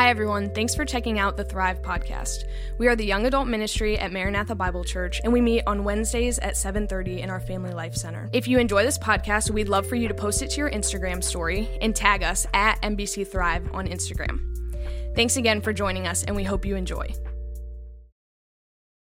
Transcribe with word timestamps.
Hi, 0.00 0.08
everyone. 0.08 0.48
Thanks 0.54 0.74
for 0.74 0.86
checking 0.86 1.18
out 1.18 1.36
the 1.36 1.44
Thrive 1.44 1.82
podcast. 1.82 2.44
We 2.78 2.88
are 2.88 2.96
the 2.96 3.04
young 3.04 3.26
adult 3.26 3.48
ministry 3.48 3.98
at 3.98 4.10
Maranatha 4.10 4.54
Bible 4.54 4.82
Church, 4.82 5.20
and 5.22 5.30
we 5.30 5.42
meet 5.42 5.62
on 5.66 5.84
Wednesdays 5.84 6.38
at 6.38 6.54
7.30 6.54 7.18
in 7.18 7.28
our 7.28 7.38
Family 7.38 7.74
Life 7.74 7.94
Center. 7.94 8.30
If 8.32 8.48
you 8.48 8.58
enjoy 8.58 8.82
this 8.82 8.96
podcast, 8.96 9.50
we'd 9.50 9.68
love 9.68 9.86
for 9.86 9.96
you 9.96 10.08
to 10.08 10.14
post 10.14 10.40
it 10.40 10.52
to 10.52 10.56
your 10.56 10.70
Instagram 10.70 11.22
story 11.22 11.68
and 11.82 11.94
tag 11.94 12.22
us 12.22 12.46
at 12.54 12.80
MBC 12.80 13.30
Thrive 13.30 13.68
on 13.74 13.86
Instagram. 13.86 14.40
Thanks 15.14 15.36
again 15.36 15.60
for 15.60 15.74
joining 15.74 16.06
us, 16.06 16.24
and 16.24 16.34
we 16.34 16.44
hope 16.44 16.64
you 16.64 16.76
enjoy. 16.76 17.12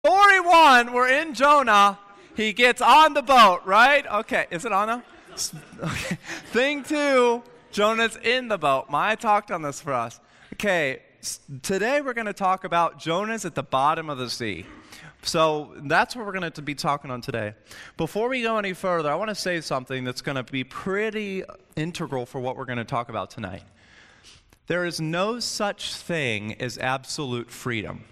Story 0.05 0.41
one, 0.41 0.93
we're 0.93 1.09
in 1.09 1.33
Jonah. 1.33 1.99
He 2.37 2.53
gets 2.53 2.83
on 2.83 3.15
the 3.15 3.23
boat, 3.23 3.63
right? 3.65 4.07
Okay, 4.07 4.45
is 4.51 4.67
it 4.67 4.73
on 4.73 4.89
now? 4.89 5.03
Okay. 5.83 6.19
Thing 6.49 6.85
two, 6.85 7.43
Jonah's 7.71 8.19
in 8.19 8.49
the 8.49 8.59
boat. 8.59 8.91
Maya 8.91 9.17
talked 9.17 9.51
on 9.51 9.63
this 9.63 9.81
for 9.81 9.95
us. 9.95 10.21
Okay, 10.65 11.01
today 11.63 12.01
we're 12.03 12.13
going 12.13 12.29
to 12.29 12.33
talk 12.33 12.63
about 12.63 12.97
Jonah's 12.97 13.45
at 13.45 13.57
the 13.57 13.65
bottom 13.65 14.09
of 14.09 14.17
the 14.17 14.31
sea. 14.31 14.65
So 15.23 15.75
that's 15.87 16.15
what 16.15 16.25
we're 16.25 16.31
going 16.31 16.53
to 16.53 16.63
be 16.63 16.77
talking 16.77 17.11
on 17.11 17.21
today. 17.21 17.55
Before 17.97 18.29
we 18.29 18.43
go 18.43 18.59
any 18.59 18.73
further, 18.73 19.11
I 19.11 19.17
want 19.17 19.31
to 19.31 19.35
say 19.35 19.61
something 19.61 20.05
that's 20.05 20.23
going 20.23 20.37
to 20.37 20.45
be 20.45 20.63
pretty 20.63 21.43
integral 21.75 22.27
for 22.27 22.41
what 22.41 22.57
we're 22.57 22.65
going 22.65 22.79
to 22.79 22.85
talk 22.85 23.09
about 23.09 23.29
tonight. 23.29 23.65
There 24.69 24.85
is 24.85 25.01
no 25.01 25.41
such 25.41 25.97
thing 25.97 26.55
as 26.61 26.79
absolute 26.79 27.51
freedom. 27.51 28.05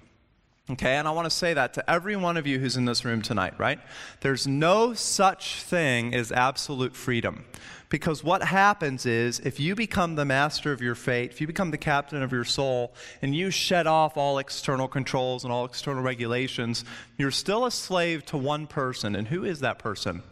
Okay, 0.70 0.96
and 0.96 1.08
I 1.08 1.10
want 1.10 1.26
to 1.26 1.30
say 1.30 1.52
that 1.54 1.74
to 1.74 1.90
every 1.90 2.14
one 2.14 2.36
of 2.36 2.46
you 2.46 2.60
who's 2.60 2.76
in 2.76 2.84
this 2.84 3.04
room 3.04 3.22
tonight, 3.22 3.54
right? 3.58 3.80
There's 4.20 4.46
no 4.46 4.94
such 4.94 5.62
thing 5.62 6.14
as 6.14 6.30
absolute 6.30 6.94
freedom. 6.94 7.44
Because 7.88 8.22
what 8.22 8.44
happens 8.44 9.04
is, 9.04 9.40
if 9.40 9.58
you 9.58 9.74
become 9.74 10.14
the 10.14 10.24
master 10.24 10.70
of 10.70 10.80
your 10.80 10.94
fate, 10.94 11.32
if 11.32 11.40
you 11.40 11.48
become 11.48 11.72
the 11.72 11.78
captain 11.78 12.22
of 12.22 12.30
your 12.30 12.44
soul, 12.44 12.94
and 13.20 13.34
you 13.34 13.50
shed 13.50 13.88
off 13.88 14.16
all 14.16 14.38
external 14.38 14.86
controls 14.86 15.42
and 15.42 15.52
all 15.52 15.64
external 15.64 16.04
regulations, 16.04 16.84
you're 17.18 17.32
still 17.32 17.66
a 17.66 17.70
slave 17.72 18.24
to 18.26 18.36
one 18.36 18.68
person. 18.68 19.16
And 19.16 19.26
who 19.26 19.44
is 19.44 19.58
that 19.60 19.80
person? 19.80 20.22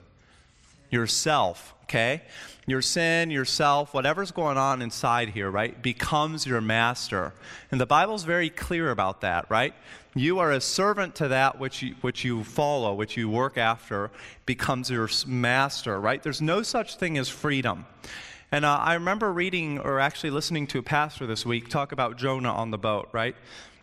Yourself, 0.89 1.75
okay? 1.83 2.23
Your 2.69 2.81
sin, 2.81 3.33
yourself, 3.33 3.93
whatever's 3.93 4.31
going 4.31 4.57
on 4.57 4.83
inside 4.83 5.31
here, 5.31 5.51
right, 5.51 5.83
becomes 5.83 6.47
your 6.47 6.61
master. 6.61 7.35
And 7.73 7.81
the 7.81 7.87
Bible's 7.87 8.23
very 8.23 8.51
clear 8.51 8.91
about 8.91 9.23
that, 9.23 9.51
right? 9.51 9.75
You 10.19 10.41
are 10.41 10.51
a 10.51 10.61
servant 10.61 11.15
to 11.17 11.29
that 11.29 11.61
which 11.61 11.81
you, 11.81 11.95
which 12.01 12.25
you 12.25 12.43
follow, 12.43 12.93
which 12.93 13.17
you 13.17 13.29
work 13.29 13.57
after, 13.57 14.11
becomes 14.47 14.91
your 14.91 15.09
master, 15.29 16.01
right? 16.01 16.21
There's 16.21 16.43
no 16.43 16.63
such 16.63 16.97
thing 16.97 17.17
as 17.19 17.29
freedom. 17.29 17.87
And 18.51 18.65
uh, 18.65 18.79
I 18.79 18.95
remember 18.95 19.33
reading 19.33 19.79
or 19.79 20.01
actually 20.01 20.31
listening 20.31 20.67
to 20.69 20.81
a 20.81 20.83
pastor 20.83 21.25
this 21.25 21.47
week 21.47 21.69
talk 21.69 21.93
about 21.93 22.19
Jonah 22.19 22.51
on 22.51 22.73
the 22.73 22.79
boat, 22.79 23.09
right? 23.13 23.37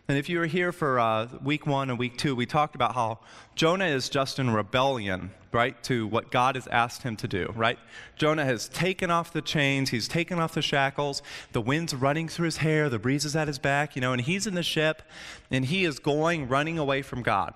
And 0.08 0.18
if 0.18 0.28
you 0.28 0.38
were 0.38 0.46
here 0.46 0.72
for 0.72 1.00
uh, 1.00 1.28
week 1.42 1.66
one 1.66 1.88
and 1.88 1.98
week 1.98 2.18
two, 2.18 2.36
we 2.36 2.44
talked 2.44 2.74
about 2.74 2.94
how 2.94 3.20
Jonah 3.54 3.86
is 3.86 4.10
just 4.10 4.38
in 4.38 4.50
rebellion, 4.50 5.30
right, 5.56 5.82
to 5.84 6.06
what 6.06 6.30
God 6.30 6.54
has 6.54 6.66
asked 6.68 7.02
him 7.02 7.16
to 7.16 7.26
do, 7.26 7.50
right? 7.56 7.78
Jonah 8.14 8.44
has 8.44 8.68
taken 8.68 9.10
off 9.10 9.32
the 9.32 9.40
chains, 9.40 9.88
he's 9.88 10.06
taken 10.06 10.38
off 10.38 10.52
the 10.52 10.60
shackles, 10.60 11.22
the 11.52 11.62
wind's 11.62 11.94
running 11.94 12.28
through 12.28 12.44
his 12.44 12.58
hair, 12.58 12.90
the 12.90 12.98
breeze 12.98 13.24
is 13.24 13.34
at 13.34 13.48
his 13.48 13.58
back, 13.58 13.96
you 13.96 14.02
know, 14.02 14.12
and 14.12 14.20
he's 14.20 14.46
in 14.46 14.54
the 14.54 14.62
ship 14.62 15.02
and 15.50 15.64
he 15.64 15.84
is 15.84 15.98
going, 15.98 16.46
running 16.46 16.78
away 16.78 17.00
from 17.00 17.22
God, 17.22 17.54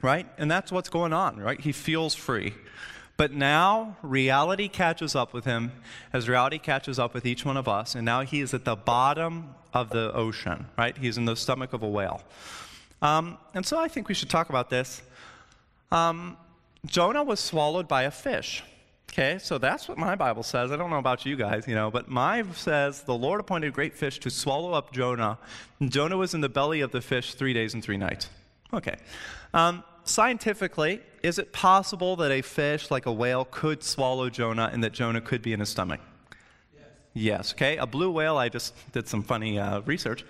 right? 0.00 0.26
And 0.38 0.50
that's 0.50 0.72
what's 0.72 0.88
going 0.88 1.12
on, 1.12 1.36
right? 1.38 1.60
He 1.60 1.72
feels 1.72 2.14
free. 2.14 2.54
But 3.18 3.32
now 3.32 3.96
reality 4.02 4.68
catches 4.68 5.14
up 5.14 5.34
with 5.34 5.44
him 5.44 5.72
as 6.12 6.28
reality 6.28 6.58
catches 6.58 6.98
up 6.98 7.12
with 7.12 7.26
each 7.26 7.44
one 7.44 7.58
of 7.58 7.68
us, 7.68 7.94
and 7.94 8.04
now 8.04 8.22
he 8.22 8.40
is 8.40 8.54
at 8.54 8.64
the 8.64 8.76
bottom 8.76 9.54
of 9.74 9.90
the 9.90 10.10
ocean, 10.14 10.66
right? 10.78 10.96
He's 10.96 11.18
in 11.18 11.26
the 11.26 11.36
stomach 11.36 11.74
of 11.74 11.82
a 11.82 11.88
whale. 11.88 12.22
Um, 13.02 13.36
and 13.54 13.64
so 13.64 13.78
I 13.78 13.88
think 13.88 14.08
we 14.08 14.14
should 14.14 14.30
talk 14.30 14.48
about 14.48 14.70
this. 14.70 15.02
Um, 15.92 16.38
Jonah 16.86 17.24
was 17.24 17.40
swallowed 17.40 17.88
by 17.88 18.04
a 18.04 18.10
fish. 18.10 18.62
Okay, 19.10 19.38
so 19.38 19.56
that's 19.56 19.88
what 19.88 19.96
my 19.96 20.14
Bible 20.14 20.42
says. 20.42 20.70
I 20.70 20.76
don't 20.76 20.90
know 20.90 20.98
about 20.98 21.24
you 21.24 21.36
guys, 21.36 21.66
you 21.66 21.74
know, 21.74 21.90
but 21.90 22.08
my 22.08 22.44
says 22.52 23.02
the 23.02 23.14
Lord 23.14 23.40
appointed 23.40 23.68
a 23.68 23.70
great 23.70 23.94
fish 23.94 24.18
to 24.20 24.30
swallow 24.30 24.72
up 24.72 24.92
Jonah. 24.92 25.38
Jonah 25.82 26.16
was 26.16 26.34
in 26.34 26.42
the 26.42 26.48
belly 26.48 26.80
of 26.80 26.92
the 26.92 27.00
fish 27.00 27.34
three 27.34 27.54
days 27.54 27.72
and 27.72 27.82
three 27.82 27.96
nights. 27.96 28.28
Okay. 28.74 28.96
Um, 29.54 29.84
scientifically, 30.04 31.00
is 31.22 31.38
it 31.38 31.52
possible 31.52 32.16
that 32.16 32.30
a 32.30 32.42
fish 32.42 32.90
like 32.90 33.06
a 33.06 33.12
whale 33.12 33.46
could 33.46 33.82
swallow 33.82 34.28
Jonah 34.28 34.68
and 34.72 34.84
that 34.84 34.92
Jonah 34.92 35.20
could 35.20 35.40
be 35.40 35.52
in 35.52 35.60
his 35.60 35.70
stomach? 35.70 36.00
Yes. 36.74 36.84
Yes, 37.14 37.52
okay. 37.54 37.78
A 37.78 37.86
blue 37.86 38.10
whale, 38.10 38.36
I 38.36 38.50
just 38.50 38.74
did 38.92 39.08
some 39.08 39.22
funny 39.22 39.58
uh, 39.58 39.80
research. 39.82 40.24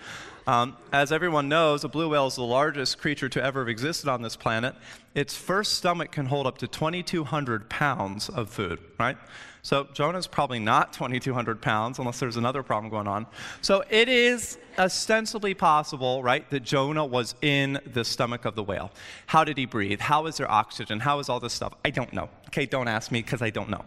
Um, 0.46 0.76
as 0.92 1.10
everyone 1.10 1.48
knows, 1.48 1.82
a 1.82 1.88
blue 1.88 2.08
whale 2.08 2.28
is 2.28 2.36
the 2.36 2.42
largest 2.42 2.98
creature 2.98 3.28
to 3.30 3.42
ever 3.42 3.60
have 3.62 3.68
existed 3.68 4.08
on 4.08 4.22
this 4.22 4.36
planet. 4.36 4.76
Its 5.12 5.36
first 5.36 5.74
stomach 5.74 6.12
can 6.12 6.26
hold 6.26 6.46
up 6.46 6.58
to 6.58 6.68
2,200 6.68 7.68
pounds 7.68 8.28
of 8.28 8.48
food, 8.48 8.78
right? 8.98 9.16
So 9.62 9.88
Jonah's 9.92 10.28
probably 10.28 10.60
not 10.60 10.92
2,200 10.92 11.60
pounds 11.60 11.98
unless 11.98 12.20
there's 12.20 12.36
another 12.36 12.62
problem 12.62 12.90
going 12.90 13.08
on. 13.08 13.26
So 13.60 13.82
it 13.90 14.08
is 14.08 14.58
ostensibly 14.78 15.54
possible, 15.54 16.22
right, 16.22 16.48
that 16.50 16.60
Jonah 16.60 17.04
was 17.04 17.34
in 17.42 17.80
the 17.84 18.04
stomach 18.04 18.44
of 18.44 18.54
the 18.54 18.62
whale. 18.62 18.92
How 19.26 19.42
did 19.42 19.58
he 19.58 19.66
breathe? 19.66 19.98
How 19.98 20.26
is 20.26 20.36
there 20.36 20.48
oxygen? 20.48 21.00
How 21.00 21.18
is 21.18 21.28
all 21.28 21.40
this 21.40 21.54
stuff? 21.54 21.74
I 21.84 21.90
don't 21.90 22.12
know. 22.12 22.28
Okay, 22.46 22.66
don't 22.66 22.86
ask 22.86 23.10
me 23.10 23.20
because 23.20 23.42
I 23.42 23.50
don't 23.50 23.68
know. 23.68 23.84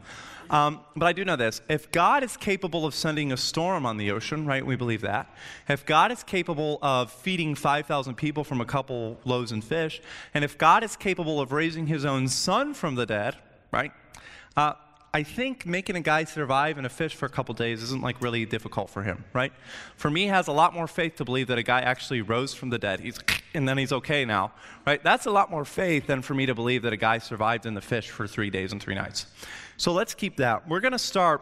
Um, 0.49 0.81
but 0.95 1.05
I 1.05 1.13
do 1.13 1.23
know 1.23 1.35
this. 1.35 1.61
If 1.69 1.91
God 1.91 2.23
is 2.23 2.35
capable 2.35 2.85
of 2.85 2.95
sending 2.95 3.31
a 3.31 3.37
storm 3.37 3.85
on 3.85 3.97
the 3.97 4.11
ocean, 4.11 4.45
right, 4.45 4.65
we 4.65 4.75
believe 4.75 5.01
that. 5.01 5.31
If 5.67 5.85
God 5.85 6.11
is 6.11 6.23
capable 6.23 6.79
of 6.81 7.11
feeding 7.11 7.55
5,000 7.55 8.15
people 8.15 8.43
from 8.43 8.59
a 8.59 8.65
couple 8.65 9.19
loaves 9.25 9.51
and 9.51 9.63
fish, 9.63 10.01
and 10.33 10.43
if 10.43 10.57
God 10.57 10.83
is 10.83 10.95
capable 10.95 11.39
of 11.39 11.51
raising 11.51 11.87
his 11.87 12.03
own 12.03 12.27
son 12.27 12.73
from 12.73 12.95
the 12.95 13.05
dead, 13.05 13.37
right, 13.71 13.91
uh, 14.57 14.73
I 15.13 15.23
think 15.23 15.65
making 15.65 15.95
a 15.95 16.01
guy 16.01 16.23
survive 16.25 16.77
in 16.77 16.85
a 16.85 16.89
fish 16.89 17.15
for 17.15 17.25
a 17.25 17.29
couple 17.29 17.55
days 17.55 17.81
isn't 17.81 18.01
like 18.01 18.21
really 18.21 18.45
difficult 18.45 18.91
for 18.91 19.01
him, 19.01 19.23
right? 19.33 19.51
For 19.97 20.11
me, 20.11 20.27
has 20.27 20.47
a 20.47 20.51
lot 20.51 20.73
more 20.73 20.87
faith 20.87 21.15
to 21.15 21.25
believe 21.25 21.47
that 21.47 21.57
a 21.57 21.63
guy 21.63 21.81
actually 21.81 22.21
rose 22.21 22.53
from 22.53 22.69
the 22.69 22.77
dead. 22.77 22.99
He's 22.99 23.19
and 23.55 23.67
then 23.67 23.79
he's 23.79 23.91
okay 23.91 24.23
now, 24.23 24.51
right? 24.85 25.01
That's 25.03 25.25
a 25.25 25.31
lot 25.31 25.49
more 25.49 25.65
faith 25.65 26.05
than 26.05 26.21
for 26.21 26.35
me 26.35 26.45
to 26.45 26.53
believe 26.53 26.83
that 26.83 26.93
a 26.93 26.97
guy 26.97 27.17
survived 27.17 27.65
in 27.65 27.73
the 27.73 27.81
fish 27.81 28.09
for 28.09 28.27
three 28.27 28.51
days 28.51 28.71
and 28.71 28.81
three 28.81 28.93
nights. 28.93 29.25
So 29.77 29.93
let's 29.93 30.13
keep 30.13 30.37
that. 30.37 30.67
We're 30.67 30.81
going 30.81 30.91
to 30.91 30.99
start. 30.99 31.41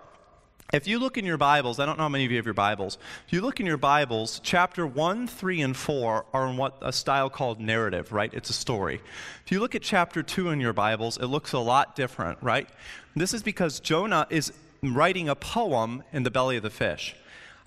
If 0.74 0.86
you 0.86 1.00
look 1.00 1.18
in 1.18 1.24
your 1.24 1.38
Bibles, 1.38 1.80
I 1.80 1.86
don't 1.86 1.98
know 1.98 2.04
how 2.04 2.10
many 2.10 2.26
of 2.26 2.32
you 2.32 2.36
have 2.36 2.46
your 2.46 2.54
Bibles. 2.54 2.98
If 3.26 3.32
you 3.32 3.40
look 3.40 3.62
in 3.62 3.66
your 3.66 3.78
Bibles, 3.78 4.42
chapter 4.44 4.86
1, 4.86 5.26
3, 5.26 5.62
and 5.62 5.78
4 5.78 6.26
are 6.34 6.48
in 6.48 6.58
what 6.58 6.78
a 6.82 6.92
style 6.92 7.30
called 7.30 7.62
narrative, 7.62 8.12
right? 8.12 8.34
It's 8.34 8.50
a 8.50 8.54
story. 8.54 9.00
If 9.46 9.52
you 9.54 9.62
look 9.62 9.76
at 9.76 9.82
chapter 9.82 10.22
2 10.22 10.50
in 10.50 10.60
your 10.60 10.74
Bibles, 10.74 11.16
it 11.20 11.28
looks 11.28 11.54
a 11.54 11.60
lot 11.60 11.96
different, 11.96 12.40
right? 12.42 12.68
This 13.16 13.34
is 13.34 13.44
because 13.44 13.80
Jonah 13.80 14.28
is 14.30 14.52
writing 14.84 15.30
a 15.30 15.36
poem 15.36 16.04
in 16.12 16.24
the 16.24 16.32
belly 16.32 16.58
of 16.58 16.64
the 16.64 16.70
fish. 16.70 17.16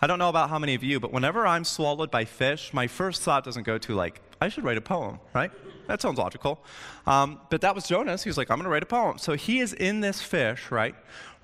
I 0.03 0.06
don't 0.06 0.19
know 0.19 0.28
about 0.28 0.50
how 0.50 0.59
many 0.59 0.75
of 0.75 0.84
you, 0.84 1.00
but 1.00 1.11
whenever 1.11 1.47
I'm 1.47 1.65
swallowed 1.65 2.11
by 2.11 2.27
fish, 2.27 2.75
my 2.75 2.87
first 2.87 3.22
thought 3.22 3.44
doesn't 3.44 3.62
go 3.62 3.78
to, 3.78 3.94
like, 3.94 4.21
I 4.43 4.50
should 4.50 4.65
write 4.65 4.77
a 4.77 4.82
poem, 4.82 5.21
right? 5.34 5.50
That 5.87 6.00
sounds 6.00 6.19
logical. 6.19 6.62
Um, 7.06 7.41
but 7.50 7.62
that 7.62 7.75
was 7.75 7.87
Jonas. 7.87 8.22
He 8.22 8.28
was 8.28 8.38
like, 8.38 8.50
I'm 8.50 8.59
going 8.59 8.65
to 8.65 8.71
write 8.71 8.82
a 8.82 8.87
poem. 8.87 9.19
So 9.19 9.34
he 9.34 9.59
is 9.59 9.72
in 9.72 10.00
this 10.00 10.22
fish, 10.22 10.71
right? 10.71 10.94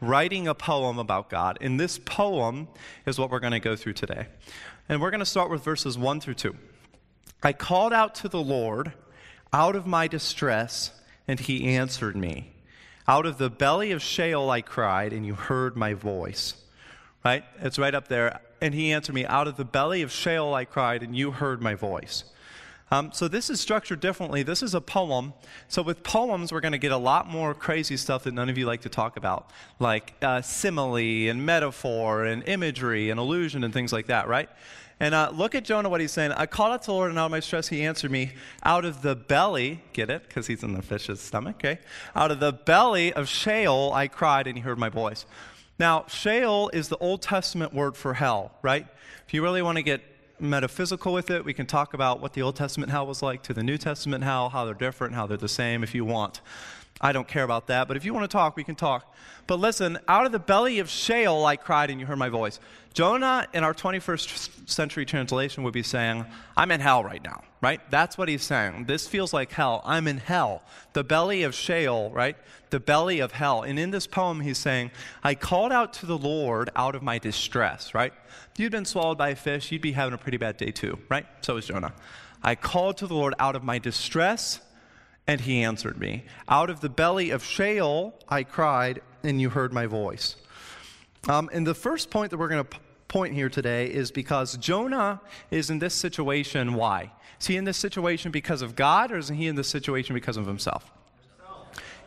Writing 0.01 0.47
a 0.47 0.55
poem 0.55 0.99
about 0.99 1.31
God. 1.31 1.59
And 1.61 1.81
this 1.81 1.99
poem 1.99 2.69
is 3.07 3.19
what 3.19 3.31
we're 3.31 3.41
going 3.41 3.53
to 3.53 3.61
go 3.61 3.77
through 3.77 3.95
today. 3.95 4.27
And 4.89 5.01
we're 5.01 5.11
going 5.11 5.21
to 5.21 5.27
start 5.27 5.51
with 5.51 5.65
verses 5.65 5.97
1 5.97 6.21
through 6.21 6.35
2. 6.35 6.55
I 7.43 7.53
called 7.53 7.93
out 7.93 8.15
to 8.17 8.29
the 8.29 8.43
Lord 8.43 8.93
out 9.53 9.77
of 9.77 9.87
my 9.87 10.09
distress, 10.09 10.93
and 11.27 11.41
he 11.41 11.69
answered 11.69 12.17
me. 12.17 12.53
Out 13.09 13.25
of 13.25 13.39
the 13.39 13.51
belly 13.51 13.93
of 13.93 14.03
Sheol 14.03 14.51
I 14.51 14.61
cried, 14.61 15.13
and 15.13 15.25
you 15.25 15.35
heard 15.35 15.77
my 15.77 15.95
voice. 15.95 16.55
Right? 17.25 17.45
It's 17.61 17.79
right 17.79 17.95
up 17.95 18.09
there. 18.09 18.41
And 18.61 18.75
he 18.75 18.93
answered 18.93 19.15
me, 19.15 19.25
Out 19.25 19.49
of 19.49 19.57
the 19.57 19.65
belly 19.65 20.03
of 20.03 20.11
Sheol 20.11 20.55
I 20.55 20.65
cried, 20.65 21.03
and 21.03 21.17
you 21.17 21.31
heard 21.31 21.63
my 21.63 21.75
voice. 21.75 22.25
Um, 22.91 23.11
so 23.13 23.27
this 23.27 23.51
is 23.51 23.61
structured 23.61 24.01
differently. 24.01 24.45
This 24.45 24.63
is 24.63 24.75
a 24.75 24.81
poem. 24.81 25.35
So 25.67 25.83
with 25.83 26.05
poems, 26.05 26.53
we're 26.53 26.61
going 26.61 26.73
to 26.73 26.79
get 26.79 26.93
a 26.93 26.97
lot 26.97 27.29
more 27.29 27.53
crazy 27.53 27.97
stuff 27.97 28.25
that 28.25 28.35
none 28.35 28.49
of 28.49 28.57
you 28.57 28.65
like 28.65 28.83
to 28.83 28.89
talk 28.89 29.17
about, 29.17 29.51
like 29.81 30.15
uh, 30.23 30.41
simile 30.41 31.29
and 31.29 31.45
metaphor 31.45 32.25
and 32.25 32.47
imagery 32.49 33.11
and 33.11 33.19
illusion 33.19 33.65
and 33.65 33.75
things 33.75 33.93
like 33.93 34.07
that, 34.07 34.29
right? 34.29 34.49
And 34.99 35.15
uh, 35.15 35.31
look 35.35 35.55
at 35.55 35.65
Jonah, 35.65 35.89
what 35.89 36.01
he's 36.01 36.13
saying. 36.13 36.33
I 36.33 36.47
called 36.47 36.73
out 36.73 36.83
to 36.83 36.87
the 36.87 36.93
Lord, 36.93 37.11
and 37.11 37.19
out 37.19 37.27
of 37.27 37.31
my 37.31 37.41
stress, 37.41 37.69
he 37.69 37.83
answered 37.83 38.11
me. 38.11 38.33
Out 38.63 38.85
of 38.85 39.03
the 39.03 39.15
belly, 39.15 39.83
get 39.93 40.09
it? 40.09 40.27
Because 40.27 40.47
he's 40.47 40.63
in 40.63 40.73
the 40.73 40.81
fish's 40.81 41.21
stomach, 41.21 41.57
okay? 41.57 41.81
Out 42.15 42.31
of 42.31 42.41
the 42.41 42.53
belly 42.53 43.13
of 43.13 43.29
Sheol, 43.29 43.93
I 43.93 44.09
cried, 44.09 44.47
and 44.47 44.57
he 44.57 44.63
heard 44.63 44.79
my 44.79 44.89
voice. 44.89 45.27
Now, 45.79 46.07
Sheol 46.09 46.71
is 46.73 46.89
the 46.89 46.97
Old 46.97 47.21
Testament 47.21 47.75
word 47.75 47.97
for 47.97 48.15
hell, 48.15 48.53
right? 48.63 48.87
If 49.27 49.35
you 49.35 49.43
really 49.43 49.61
want 49.61 49.77
to 49.77 49.83
get 49.83 50.01
metaphysical 50.41 51.13
with 51.13 51.31
it. 51.31 51.45
We 51.45 51.55
can 51.55 51.67
talk 51.67 51.95
about 51.95 52.21
what 52.21 52.33
the 52.33 52.43
Old 52.43 52.57
Testament 52.57 52.91
hell 52.91 53.07
was 53.07 53.23
like 53.23 53.43
to 53.45 53.55
the 53.55 53.63
New 53.63 53.79
Testament 53.79 54.25
hell, 54.25 54.51
how 54.51 54.65
they're 54.65 54.75
different, 54.75 55.15
how 55.15 55.27
they're 55.27 55.37
the 55.37 55.49
same 55.49 55.83
if 55.83 55.95
you 55.95 56.05
want. 56.05 56.41
I 57.01 57.13
don't 57.13 57.29
care 57.29 57.45
about 57.45 57.67
that, 57.67 57.89
but 57.89 57.97
if 57.97 58.05
you 58.05 58.15
want 58.15 58.25
to 58.25 58.35
talk, 58.35 58.57
we 58.57 58.65
can 58.65 58.75
talk. 58.75 59.15
But 59.47 59.61
listen, 59.61 59.99
out 60.09 60.25
of 60.25 60.33
the 60.33 60.39
belly 60.39 60.79
of 60.79 60.89
Sheol 60.89 61.45
I 61.45 61.57
cried, 61.57 61.91
and 61.91 62.01
you 62.01 62.07
heard 62.07 62.19
my 62.19 62.31
voice. 62.31 62.59
Jonah, 62.95 63.47
in 63.53 63.63
our 63.63 63.75
21st 63.75 64.69
century 64.69 65.05
translation, 65.05 65.63
would 65.63 65.75
be 65.75 65.83
saying, 65.83 66.25
I'm 66.57 66.71
in 66.71 66.81
hell 66.81 67.05
right 67.05 67.23
now, 67.23 67.45
right? 67.61 67.83
That's 67.91 68.17
what 68.17 68.31
he's 68.31 68.43
saying. 68.43 68.87
This 68.87 69.07
feels 69.07 69.35
like 69.35 69.53
hell. 69.53 69.83
I'm 69.85 70.09
in 70.09 70.17
hell. 70.17 70.63
The 70.95 71.05
belly 71.05 71.43
of 71.43 71.55
Sheol, 71.55 72.11
right? 72.13 72.37
The 72.71 72.81
belly 72.81 73.21
of 73.21 73.33
hell. 73.33 73.63
And 73.63 73.79
in 73.79 73.91
this 73.91 74.07
poem, 74.07 74.41
he's 74.41 74.57
saying, 74.57 74.91
I 75.23 75.35
called 75.35 75.73
out 75.73 75.93
to 75.95 76.07
the 76.07 76.17
Lord 76.17 76.71
out 76.75 76.95
of 76.95 77.03
my 77.03 77.19
distress, 77.19 77.95
right? 77.95 78.15
If 78.55 78.59
you'd 78.59 78.73
been 78.73 78.87
swallowed 78.87 79.19
by 79.19 79.29
a 79.29 79.37
fish, 79.37 79.71
you'd 79.71 79.83
be 79.83 79.93
having 79.93 80.15
a 80.15 80.19
pretty 80.19 80.39
bad 80.39 80.57
day 80.57 80.71
too, 80.71 80.99
right? 81.11 81.27
So 81.43 81.59
is 81.59 81.67
Jonah. 81.67 81.93
I 82.43 82.55
called 82.55 82.97
to 82.99 83.07
the 83.07 83.15
Lord 83.15 83.35
out 83.39 83.55
of 83.55 83.63
my 83.63 83.79
distress 83.79 84.61
and 85.27 85.41
he 85.41 85.63
answered 85.63 85.99
me. 85.99 86.25
Out 86.49 86.71
of 86.71 86.81
the 86.81 86.89
belly 86.89 87.31
of 87.31 87.45
Sheol 87.45 88.15
I 88.29 88.45
cried, 88.45 89.03
and 89.23 89.41
you 89.41 89.51
heard 89.51 89.73
my 89.73 89.87
voice. 89.87 90.37
Um, 91.29 91.51
and 91.53 91.67
the 91.67 91.75
first 91.75 92.11
point 92.11 92.31
that 92.31 92.39
we're 92.39 92.49
going 92.49 92.65
to 92.65 92.79
point 93.09 93.35
here 93.35 93.49
today 93.49 93.87
is 93.87 94.11
because 94.11 94.57
Jonah 94.57 95.21
is 95.51 95.71
in 95.71 95.79
this 95.79 95.95
situation. 95.95 96.75
Why? 96.75 97.13
Is 97.41 97.47
he 97.47 97.57
in 97.57 97.65
this 97.65 97.77
situation 97.77 98.31
because 98.31 98.63
of 98.63 98.77
God, 98.77 99.13
or 99.13 99.19
is 99.19 99.29
he 99.29 99.47
in 99.47 99.57
this 99.57 99.69
situation 99.69 100.15
because 100.15 100.37
of 100.37 100.47
himself? 100.47 100.91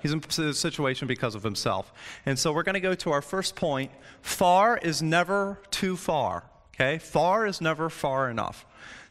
He's 0.01 0.13
in 0.13 0.21
this 0.21 0.59
situation 0.59 1.07
because 1.07 1.35
of 1.35 1.43
himself. 1.43 1.91
And 2.25 2.39
so 2.39 2.53
we're 2.53 2.63
going 2.63 2.75
to 2.75 2.79
go 2.79 2.95
to 2.95 3.11
our 3.11 3.21
first 3.21 3.55
point. 3.55 3.91
Far 4.21 4.77
is 4.77 5.01
never 5.01 5.59
too 5.71 5.97
far. 5.97 6.45
Okay? 6.73 6.99
Far 6.99 7.45
is 7.45 7.59
never 7.59 7.89
far 7.89 8.29
enough. 8.29 8.65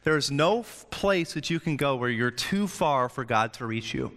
There 0.08 0.16
is 0.16 0.30
no 0.30 0.64
place 0.88 1.34
that 1.34 1.50
you 1.50 1.60
can 1.60 1.76
go 1.76 1.94
where 1.94 2.08
you're 2.08 2.30
too 2.30 2.66
far 2.66 3.10
for 3.10 3.26
God 3.26 3.52
to 3.52 3.66
reach 3.66 3.92
you. 3.92 4.10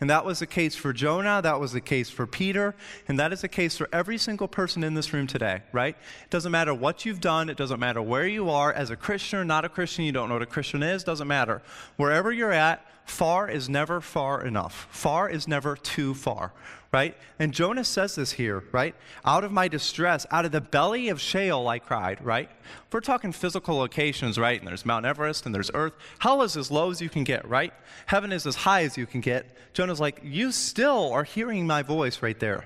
And 0.00 0.10
that 0.10 0.24
was 0.24 0.40
the 0.40 0.46
case 0.46 0.74
for 0.74 0.92
Jonah, 0.92 1.40
that 1.42 1.60
was 1.60 1.72
the 1.72 1.80
case 1.80 2.10
for 2.10 2.26
Peter, 2.26 2.74
and 3.06 3.18
that 3.18 3.32
is 3.32 3.42
the 3.42 3.48
case 3.48 3.76
for 3.76 3.88
every 3.92 4.18
single 4.18 4.48
person 4.48 4.82
in 4.82 4.94
this 4.94 5.12
room 5.12 5.26
today, 5.26 5.62
right? 5.72 5.96
It 6.24 6.30
doesn't 6.30 6.50
matter 6.50 6.74
what 6.74 7.04
you've 7.04 7.20
done, 7.20 7.48
it 7.48 7.56
doesn't 7.56 7.78
matter 7.78 8.02
where 8.02 8.26
you 8.26 8.50
are 8.50 8.72
as 8.72 8.90
a 8.90 8.96
Christian 8.96 9.38
or 9.38 9.44
not 9.44 9.64
a 9.64 9.68
Christian, 9.68 10.04
you 10.04 10.12
don't 10.12 10.28
know 10.28 10.34
what 10.34 10.42
a 10.42 10.46
Christian 10.46 10.82
is, 10.82 11.04
doesn't 11.04 11.28
matter. 11.28 11.62
Wherever 11.96 12.32
you're 12.32 12.52
at, 12.52 12.84
far 13.04 13.48
is 13.48 13.68
never 13.68 14.00
far 14.00 14.44
enough. 14.44 14.88
Far 14.90 15.28
is 15.28 15.46
never 15.46 15.76
too 15.76 16.14
far, 16.14 16.52
right? 16.92 17.16
And 17.38 17.52
Jonah 17.52 17.84
says 17.84 18.14
this 18.14 18.32
here, 18.32 18.64
right? 18.72 18.94
Out 19.24 19.44
of 19.44 19.52
my 19.52 19.68
distress, 19.68 20.26
out 20.30 20.44
of 20.44 20.52
the 20.52 20.60
belly 20.60 21.08
of 21.08 21.20
Sheol, 21.20 21.68
I 21.68 21.78
cried, 21.78 22.24
right? 22.24 22.48
If 22.86 22.92
we're 22.92 23.00
talking 23.00 23.32
physical 23.32 23.76
locations, 23.76 24.38
right? 24.38 24.58
And 24.58 24.66
there's 24.66 24.86
Mount 24.86 25.04
Everest 25.04 25.44
and 25.44 25.54
there's 25.54 25.70
earth. 25.74 25.92
Hell 26.18 26.42
is 26.42 26.56
as 26.56 26.70
low 26.70 26.90
as 26.90 27.00
you 27.00 27.10
can 27.10 27.24
get, 27.24 27.46
right? 27.46 27.72
Heaven 28.06 28.32
is 28.32 28.46
as 28.46 28.56
high 28.56 28.84
as 28.84 28.96
you 28.96 29.06
can 29.06 29.20
get. 29.20 29.54
Jonah's 29.84 30.00
like, 30.00 30.20
You 30.22 30.50
still 30.50 31.12
are 31.12 31.24
hearing 31.24 31.66
my 31.66 31.82
voice 31.82 32.22
right 32.22 32.38
there. 32.38 32.64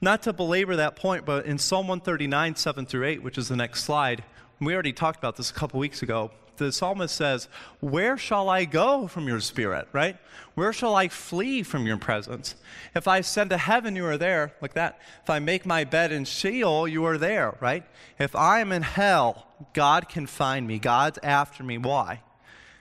Not 0.00 0.22
to 0.22 0.32
belabor 0.32 0.76
that 0.76 0.96
point, 0.96 1.24
but 1.24 1.46
in 1.46 1.56
Psalm 1.56 1.88
139, 1.88 2.56
7 2.56 2.84
through 2.84 3.06
8, 3.06 3.22
which 3.22 3.38
is 3.38 3.48
the 3.48 3.56
next 3.56 3.84
slide, 3.84 4.22
we 4.60 4.74
already 4.74 4.92
talked 4.92 5.18
about 5.18 5.36
this 5.36 5.50
a 5.50 5.54
couple 5.54 5.80
weeks 5.80 6.02
ago 6.02 6.30
the 6.56 6.72
psalmist 6.72 7.14
says, 7.14 7.48
Where 7.80 8.16
shall 8.16 8.48
I 8.48 8.64
go 8.64 9.06
from 9.06 9.28
your 9.28 9.40
spirit, 9.40 9.88
right? 9.92 10.16
Where 10.54 10.72
shall 10.72 10.94
I 10.94 11.08
flee 11.08 11.62
from 11.62 11.86
your 11.86 11.96
presence? 11.96 12.54
If 12.94 13.06
I 13.06 13.18
ascend 13.18 13.50
to 13.50 13.58
heaven, 13.58 13.96
you 13.96 14.06
are 14.06 14.16
there, 14.16 14.54
like 14.60 14.74
that. 14.74 14.98
If 15.22 15.30
I 15.30 15.38
make 15.38 15.66
my 15.66 15.84
bed 15.84 16.12
in 16.12 16.24
Sheol, 16.24 16.88
you 16.88 17.04
are 17.04 17.18
there, 17.18 17.56
right? 17.60 17.84
If 18.18 18.34
I 18.34 18.60
am 18.60 18.72
in 18.72 18.82
hell, 18.82 19.46
God 19.72 20.08
can 20.08 20.26
find 20.26 20.66
me. 20.66 20.78
God's 20.78 21.18
after 21.22 21.62
me. 21.62 21.78
Why? 21.78 22.22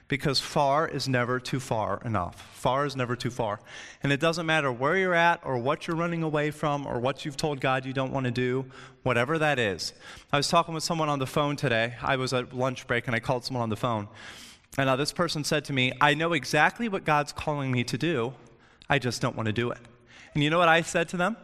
Because 0.08 0.40
far 0.40 0.88
is 0.88 1.08
never 1.08 1.40
too 1.40 1.60
far 1.60 2.00
enough. 2.06 2.40
Far 2.54 2.86
is 2.86 2.96
never 2.96 3.16
too 3.16 3.32
far. 3.32 3.60
And 4.04 4.12
it 4.12 4.20
doesn't 4.20 4.46
matter 4.46 4.72
where 4.72 4.98
you're 4.98 5.16
at 5.16 5.42
or 5.44 5.58
what 5.58 5.88
you're 5.88 5.96
running 5.96 6.22
away 6.22 6.52
from 6.52 6.86
or 6.86 7.00
what 7.00 7.26
you've 7.26 7.38
told 7.38 7.60
God 7.60 7.86
you 7.86 7.94
don't 7.94 8.14
want 8.14 8.26
to 8.26 8.32
do, 8.32 8.66
whatever 9.04 9.40
that 9.40 9.58
is. 9.58 9.94
I 10.32 10.38
was 10.38 10.48
talking 10.48 10.74
with 10.74 10.84
someone 10.84 11.10
on 11.10 11.20
the 11.20 11.26
phone 11.26 11.56
today. 11.56 11.96
I 12.02 12.18
was 12.18 12.34
at 12.34 12.54
lunch 12.54 12.86
break 12.86 13.08
and 13.08 13.16
I 13.16 13.20
called 13.20 13.46
someone 13.46 13.64
on 13.64 13.70
the 13.70 13.76
phone. 13.76 14.08
And 14.78 14.90
uh, 14.90 14.96
this 14.96 15.12
person 15.12 15.44
said 15.44 15.66
to 15.66 15.74
me, 15.74 15.94
I 16.02 16.14
know 16.14 16.34
exactly 16.34 16.90
what 16.90 17.04
God's 17.04 17.32
calling 17.32 17.72
me 17.72 17.84
to 17.86 17.98
do, 17.98 18.34
I 18.90 19.00
just 19.00 19.22
don't 19.22 19.36
want 19.36 19.48
to 19.48 19.54
do 19.54 19.72
it. 19.72 19.80
And 20.34 20.44
you 20.44 20.50
know 20.50 20.60
what 20.60 20.70
I 20.70 20.82
said 20.82 21.10
to 21.10 21.18
them? 21.18 21.38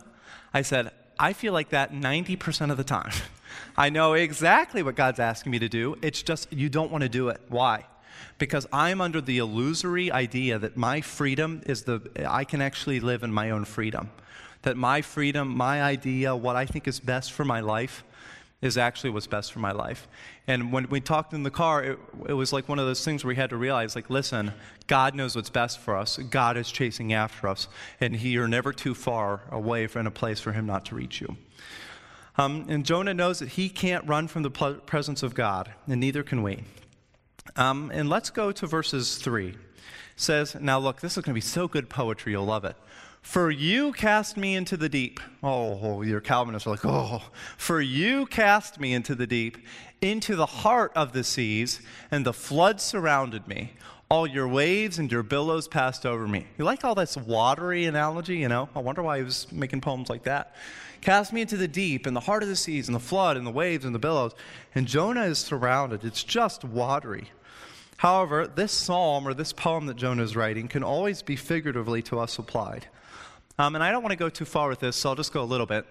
I 0.54 0.62
said, 0.62 0.92
I 1.18 1.34
feel 1.34 1.54
like 1.54 1.69
that 1.69 1.94
90% 1.94 2.72
of 2.72 2.78
the 2.78 2.84
time. 2.84 3.12
I 3.78 3.90
know 3.90 4.13
exactly 4.13 4.84
what 4.84 4.96
God's 4.96 5.19
asking 5.19 5.52
me 5.52 5.60
to 5.60 5.69
do. 5.69 5.96
It's 6.02 6.22
just 6.22 6.52
you 6.52 6.69
don't 6.69 6.92
want 6.92 7.04
to 7.04 7.10
do 7.10 7.30
it. 7.30 7.42
Why? 7.48 7.86
Because 8.38 8.68
I'm 8.71 9.01
under 9.01 9.21
the 9.21 9.38
illusory 9.38 10.12
idea 10.12 10.59
that 10.59 10.77
my 10.77 11.01
freedom 11.01 11.62
is 11.65 11.83
the, 11.83 12.01
I 12.25 12.44
can 12.44 12.62
actually 12.62 13.00
live 13.00 13.23
in 13.23 13.31
my 13.33 13.51
own 13.51 13.65
freedom. 13.65 14.09
That 14.63 14.77
my 14.77 15.01
freedom, 15.01 15.47
my 15.50 15.81
idea, 15.81 16.35
what 16.35 16.56
I 16.56 16.65
think 16.65 16.88
is 16.88 17.00
best 17.00 17.31
for 17.31 17.45
my 17.45 17.62
life, 17.62 18.03
is 18.62 18.77
actually 18.77 19.09
what's 19.09 19.27
best 19.27 19.51
for 19.51 19.59
my 19.59 19.71
life. 19.71 20.07
And 20.47 20.71
when 20.71 20.88
we 20.89 21.01
talked 21.01 21.33
in 21.33 21.44
the 21.44 21.51
car, 21.51 21.83
it, 21.83 22.00
it, 22.27 22.33
was 22.33 22.53
like 22.53 22.69
one 22.69 22.77
of 22.77 22.85
those 22.85 23.03
things 23.03 23.23
where 23.23 23.29
we 23.29 23.35
had 23.35 23.50
to 23.50 23.57
realize, 23.57 23.95
like, 23.95 24.09
listen, 24.09 24.53
God 24.88 25.15
knows 25.15 25.35
what's 25.35 25.50
best 25.50 25.79
for 25.79 25.97
us. 25.97 26.17
God 26.17 26.57
is 26.57 26.71
chasing 26.71 27.12
after 27.12 27.47
us, 27.47 27.67
and 28.00 28.15
he, 28.15 28.29
you're 28.29 28.47
never 28.47 28.71
too 28.71 28.94
far 28.94 29.41
away 29.51 29.88
from 29.88 30.06
a 30.06 30.12
place 30.12 30.39
for 30.39 30.51
him 30.51 30.67
not 30.67 30.85
to 30.85 30.95
reach 30.95 31.21
you. 31.21 31.38
Um, 32.38 32.65
and 32.69 32.85
Jonah 32.85 33.13
knows 33.13 33.39
that 33.39 33.50
he 33.50 33.67
can't 33.67 34.07
run 34.07 34.27
from 34.27 34.44
the 34.44 34.51
presence 34.51 35.24
of 35.24 35.33
God, 35.33 35.74
and 35.88 36.00
neither 36.00 36.24
can 36.24 36.44
we. 36.44 36.63
Um, 37.55 37.91
and 37.93 38.09
let's 38.09 38.29
go 38.29 38.51
to 38.51 38.67
verses 38.67 39.17
3. 39.17 39.49
It 39.49 39.55
says, 40.15 40.55
Now 40.59 40.79
look, 40.79 41.01
this 41.01 41.17
is 41.17 41.23
going 41.23 41.33
to 41.33 41.38
be 41.38 41.41
so 41.41 41.67
good 41.67 41.89
poetry, 41.89 42.33
you'll 42.33 42.45
love 42.45 42.65
it. 42.65 42.75
For 43.21 43.51
you 43.51 43.93
cast 43.93 44.35
me 44.35 44.55
into 44.55 44.75
the 44.75 44.89
deep. 44.89 45.19
Oh, 45.43 46.01
your 46.01 46.21
Calvinists 46.21 46.65
are 46.67 46.71
like, 46.71 46.85
oh. 46.85 47.21
For 47.55 47.79
you 47.79 48.25
cast 48.25 48.79
me 48.79 48.93
into 48.93 49.13
the 49.13 49.27
deep, 49.27 49.59
into 50.01 50.35
the 50.35 50.47
heart 50.47 50.91
of 50.95 51.13
the 51.13 51.23
seas, 51.23 51.81
and 52.09 52.25
the 52.25 52.33
flood 52.33 52.81
surrounded 52.81 53.47
me. 53.47 53.73
All 54.09 54.27
your 54.27 54.47
waves 54.47 54.99
and 54.99 55.09
your 55.09 55.23
billows 55.23 55.67
passed 55.67 56.05
over 56.05 56.27
me. 56.27 56.47
You 56.57 56.65
like 56.65 56.83
all 56.83 56.95
this 56.95 57.15
watery 57.15 57.85
analogy, 57.85 58.38
you 58.38 58.49
know? 58.49 58.67
I 58.75 58.79
wonder 58.79 59.03
why 59.03 59.19
he 59.19 59.23
was 59.23 59.49
making 59.51 59.81
poems 59.81 60.09
like 60.09 60.23
that. 60.23 60.55
Cast 61.01 61.33
me 61.33 61.42
into 61.42 61.57
the 61.57 61.68
deep, 61.68 62.06
in 62.06 62.13
the 62.13 62.19
heart 62.21 62.44
of 62.44 62.50
the 62.50 62.56
seas, 62.56 62.88
and 62.88 62.95
the 62.95 63.00
flood, 63.00 63.36
and 63.36 63.45
the 63.45 63.51
waves, 63.51 63.86
and 63.86 63.94
the 63.94 64.00
billows. 64.00 64.33
And 64.75 64.88
Jonah 64.88 65.24
is 65.24 65.39
surrounded. 65.39 66.06
It's 66.06 66.24
just 66.24 66.63
watery. 66.63 67.31
However, 67.98 68.48
this 68.48 68.71
psalm 68.71 69.27
or 69.27 69.33
this 69.33 69.53
poem 69.53 69.86
that 69.88 69.95
Jonah 69.95 70.24
is 70.24 70.36
writing 70.36 70.68
can 70.68 70.83
always 70.83 71.21
be 71.21 71.36
figuratively 71.36 72.01
to 72.03 72.19
us 72.19 72.38
applied. 72.39 72.88
Um, 73.59 73.75
and 73.75 73.83
I 73.83 73.92
don't 73.92 74.01
want 74.01 74.12
to 74.12 74.18
go 74.18 74.30
too 74.30 74.45
far 74.45 74.69
with 74.69 74.80
this, 74.80 74.95
so 74.95 75.09
I'll 75.09 75.15
just 75.15 75.33
go 75.33 75.44
a 75.44 75.45
little 75.45 75.68
bit. 75.68 75.86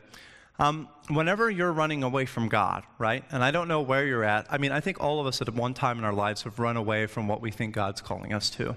Um, 0.59 0.89
whenever 1.09 1.49
you're 1.51 1.73
running 1.73 2.03
away 2.03 2.27
from 2.27 2.49
God, 2.49 2.85
right? 2.99 3.25
And 3.31 3.43
I 3.43 3.51
don't 3.51 3.69
know 3.69 3.81
where 3.81 4.05
you're 4.07 4.25
at. 4.25 4.47
I 4.51 4.59
mean, 4.59 4.73
I 4.73 4.81
think 4.81 5.01
all 5.01 5.21
of 5.21 5.27
us 5.27 5.41
at 5.41 5.49
one 5.55 5.73
time 5.73 5.99
in 5.99 6.05
our 6.05 6.12
lives 6.12 6.43
have 6.43 6.59
run 6.59 6.77
away 6.77 7.07
from 7.07 7.29
what 7.29 7.41
we 7.41 7.51
think 7.51 7.75
God's 7.75 8.01
calling 8.01 8.33
us 8.33 8.50
to. 8.50 8.76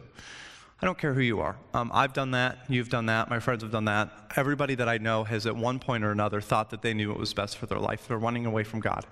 I 0.84 0.86
don't 0.86 0.98
care 0.98 1.14
who 1.14 1.22
you 1.22 1.40
are. 1.40 1.56
Um, 1.74 1.92
I've 1.94 2.12
done 2.12 2.32
that. 2.32 2.58
You've 2.68 2.90
done 2.90 3.06
that. 3.06 3.30
My 3.30 3.40
friends 3.40 3.64
have 3.64 3.72
done 3.72 3.86
that. 3.86 4.10
Everybody 4.36 4.76
that 4.76 4.90
I 4.90 4.98
know 4.98 5.24
has, 5.24 5.46
at 5.46 5.56
one 5.56 5.80
point 5.80 6.04
or 6.04 6.12
another, 6.12 6.42
thought 6.42 6.72
that 6.72 6.82
they 6.82 6.94
knew 6.94 7.08
what 7.08 7.18
was 7.18 7.34
best 7.34 7.58
for 7.58 7.68
their 7.68 7.80
life. 7.80 8.06
They're 8.10 8.18
running 8.18 8.46
away 8.46 8.66
from 8.66 8.82
God. 8.82 9.06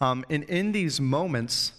Um, 0.00 0.24
and 0.30 0.44
in 0.44 0.72
these 0.72 1.02
moments, 1.02 1.72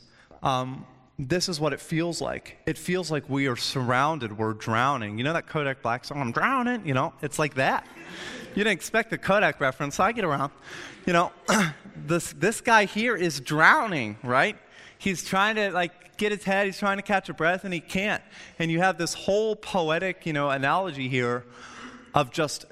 um, 0.44 0.86
this 1.18 1.50
is 1.50 1.60
what 1.60 1.74
it 1.74 1.82
feels 1.82 2.22
like. 2.22 2.60
It 2.68 2.78
feels 2.78 3.10
like 3.10 3.28
we 3.28 3.48
are 3.48 3.56
surrounded, 3.56 4.38
we're 4.38 4.54
drowning. 4.54 5.18
You 5.18 5.24
know 5.24 5.34
that 5.34 5.48
Kodak 5.48 5.82
Black 5.82 6.06
song, 6.06 6.22
I'm 6.22 6.32
drowning? 6.32 6.86
You 6.86 6.94
know, 6.94 7.12
it's 7.24 7.40
like 7.40 7.56
that. 7.56 7.88
You 8.50 8.64
didn't 8.64 8.74
expect 8.74 9.10
the 9.10 9.18
Kodak 9.18 9.60
reference, 9.60 9.96
so 9.96 10.04
I 10.04 10.12
get 10.12 10.24
around. 10.24 10.52
You 11.08 11.14
know, 11.14 11.32
this, 11.96 12.32
this 12.34 12.62
guy 12.62 12.86
here 12.86 13.16
is 13.16 13.40
drowning, 13.40 14.18
right? 14.22 14.56
He's 14.98 15.24
trying 15.24 15.56
to 15.56 15.72
like 15.72 16.18
get 16.18 16.32
his 16.32 16.44
head, 16.44 16.66
he's 16.66 16.80
trying 16.80 16.98
to 16.98 17.04
catch 17.04 17.30
a 17.30 17.34
breath, 17.34 17.64
and 17.64 17.74
he 17.74 17.80
can't. 17.80 18.24
And 18.60 18.72
you 18.72 18.80
have 18.80 18.98
this 18.98 19.14
whole 19.14 19.56
poetic, 19.56 20.26
you 20.26 20.34
know, 20.34 20.50
analogy 20.50 21.10
here 21.10 21.44
of 22.14 22.32
just 22.32 22.66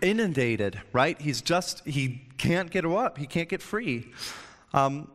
inundated, 0.00 0.80
right? 0.92 1.20
He's 1.20 1.42
just, 1.42 1.84
he 1.86 2.22
can't 2.38 2.70
get 2.70 2.84
up, 2.84 3.18
he 3.18 3.26
can't 3.26 3.48
get 3.48 3.62
free. 3.62 4.08
Um, 4.74 5.10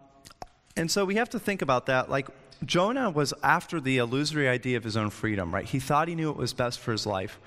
and 0.75 0.89
so 0.89 1.05
we 1.05 1.15
have 1.15 1.29
to 1.31 1.39
think 1.39 1.61
about 1.61 1.87
that. 1.87 2.09
Like, 2.09 2.27
Jonah 2.65 3.09
was 3.09 3.33
after 3.43 3.79
the 3.79 3.97
illusory 3.97 4.47
idea 4.47 4.77
of 4.77 4.83
his 4.83 4.97
own 4.97 5.09
freedom, 5.09 5.53
right? 5.53 5.65
He 5.65 5.79
thought 5.79 6.07
he 6.07 6.15
knew 6.15 6.27
what 6.29 6.37
was 6.37 6.53
best 6.53 6.79
for 6.79 6.91
his 6.91 7.05
life. 7.05 7.39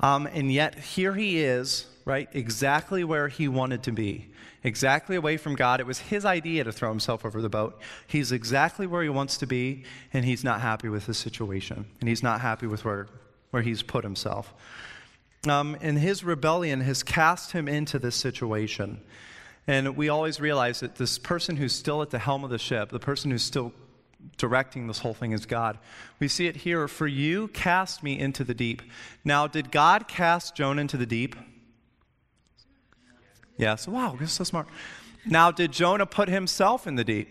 Um, 0.00 0.26
and 0.26 0.52
yet, 0.52 0.78
here 0.78 1.14
he 1.14 1.40
is, 1.40 1.86
right? 2.04 2.28
Exactly 2.32 3.04
where 3.04 3.28
he 3.28 3.48
wanted 3.48 3.82
to 3.84 3.92
be, 3.92 4.28
exactly 4.62 5.16
away 5.16 5.36
from 5.36 5.54
God. 5.54 5.80
It 5.80 5.86
was 5.86 5.98
his 5.98 6.24
idea 6.24 6.64
to 6.64 6.72
throw 6.72 6.88
himself 6.88 7.24
over 7.24 7.40
the 7.40 7.48
boat. 7.48 7.80
He's 8.06 8.32
exactly 8.32 8.86
where 8.86 9.02
he 9.02 9.08
wants 9.08 9.38
to 9.38 9.46
be, 9.46 9.84
and 10.12 10.24
he's 10.24 10.44
not 10.44 10.60
happy 10.60 10.88
with 10.88 11.06
his 11.06 11.18
situation, 11.18 11.86
and 12.00 12.08
he's 12.08 12.22
not 12.22 12.40
happy 12.40 12.66
with 12.66 12.84
where, 12.84 13.08
where 13.50 13.62
he's 13.62 13.82
put 13.82 14.04
himself. 14.04 14.52
Um, 15.48 15.76
and 15.80 15.98
his 15.98 16.22
rebellion 16.22 16.80
has 16.82 17.02
cast 17.02 17.52
him 17.52 17.66
into 17.68 17.98
this 17.98 18.14
situation. 18.14 19.00
And 19.66 19.96
we 19.96 20.08
always 20.08 20.40
realize 20.40 20.80
that 20.80 20.96
this 20.96 21.18
person 21.18 21.56
who's 21.56 21.72
still 21.72 22.02
at 22.02 22.10
the 22.10 22.18
helm 22.18 22.44
of 22.44 22.50
the 22.50 22.58
ship, 22.58 22.90
the 22.90 22.98
person 22.98 23.30
who's 23.30 23.42
still 23.42 23.72
directing 24.36 24.86
this 24.86 24.98
whole 24.98 25.14
thing 25.14 25.32
is 25.32 25.46
God. 25.46 25.78
We 26.18 26.28
see 26.28 26.46
it 26.46 26.56
here 26.56 26.88
for 26.88 27.06
you 27.06 27.48
cast 27.48 28.02
me 28.02 28.18
into 28.18 28.44
the 28.44 28.54
deep. 28.54 28.82
Now, 29.24 29.46
did 29.46 29.70
God 29.70 30.08
cast 30.08 30.54
Jonah 30.54 30.80
into 30.80 30.96
the 30.96 31.06
deep? 31.06 31.36
Yes. 33.60 33.86
Wow, 33.86 34.16
you're 34.18 34.26
so 34.26 34.42
smart. 34.42 34.68
Now, 35.26 35.50
did 35.50 35.70
Jonah 35.70 36.06
put 36.06 36.30
himself 36.30 36.86
in 36.86 36.94
the 36.94 37.04
deep? 37.04 37.28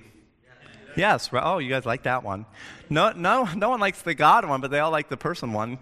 Yes. 0.95 1.29
Oh, 1.33 1.57
you 1.57 1.69
guys 1.69 1.88
like 1.88 2.03
that 2.03 2.24
one. 2.24 2.45
No, 2.88 3.12
no, 3.13 3.45
no 3.55 3.69
one 3.69 3.79
likes 3.79 4.03
the 4.03 4.13
God 4.13 4.48
one, 4.48 4.62
but 4.62 4.69
they 4.69 4.77
all 4.77 4.91
like 4.91 5.09
the 5.09 5.17
person 5.17 5.53
one. 5.53 5.79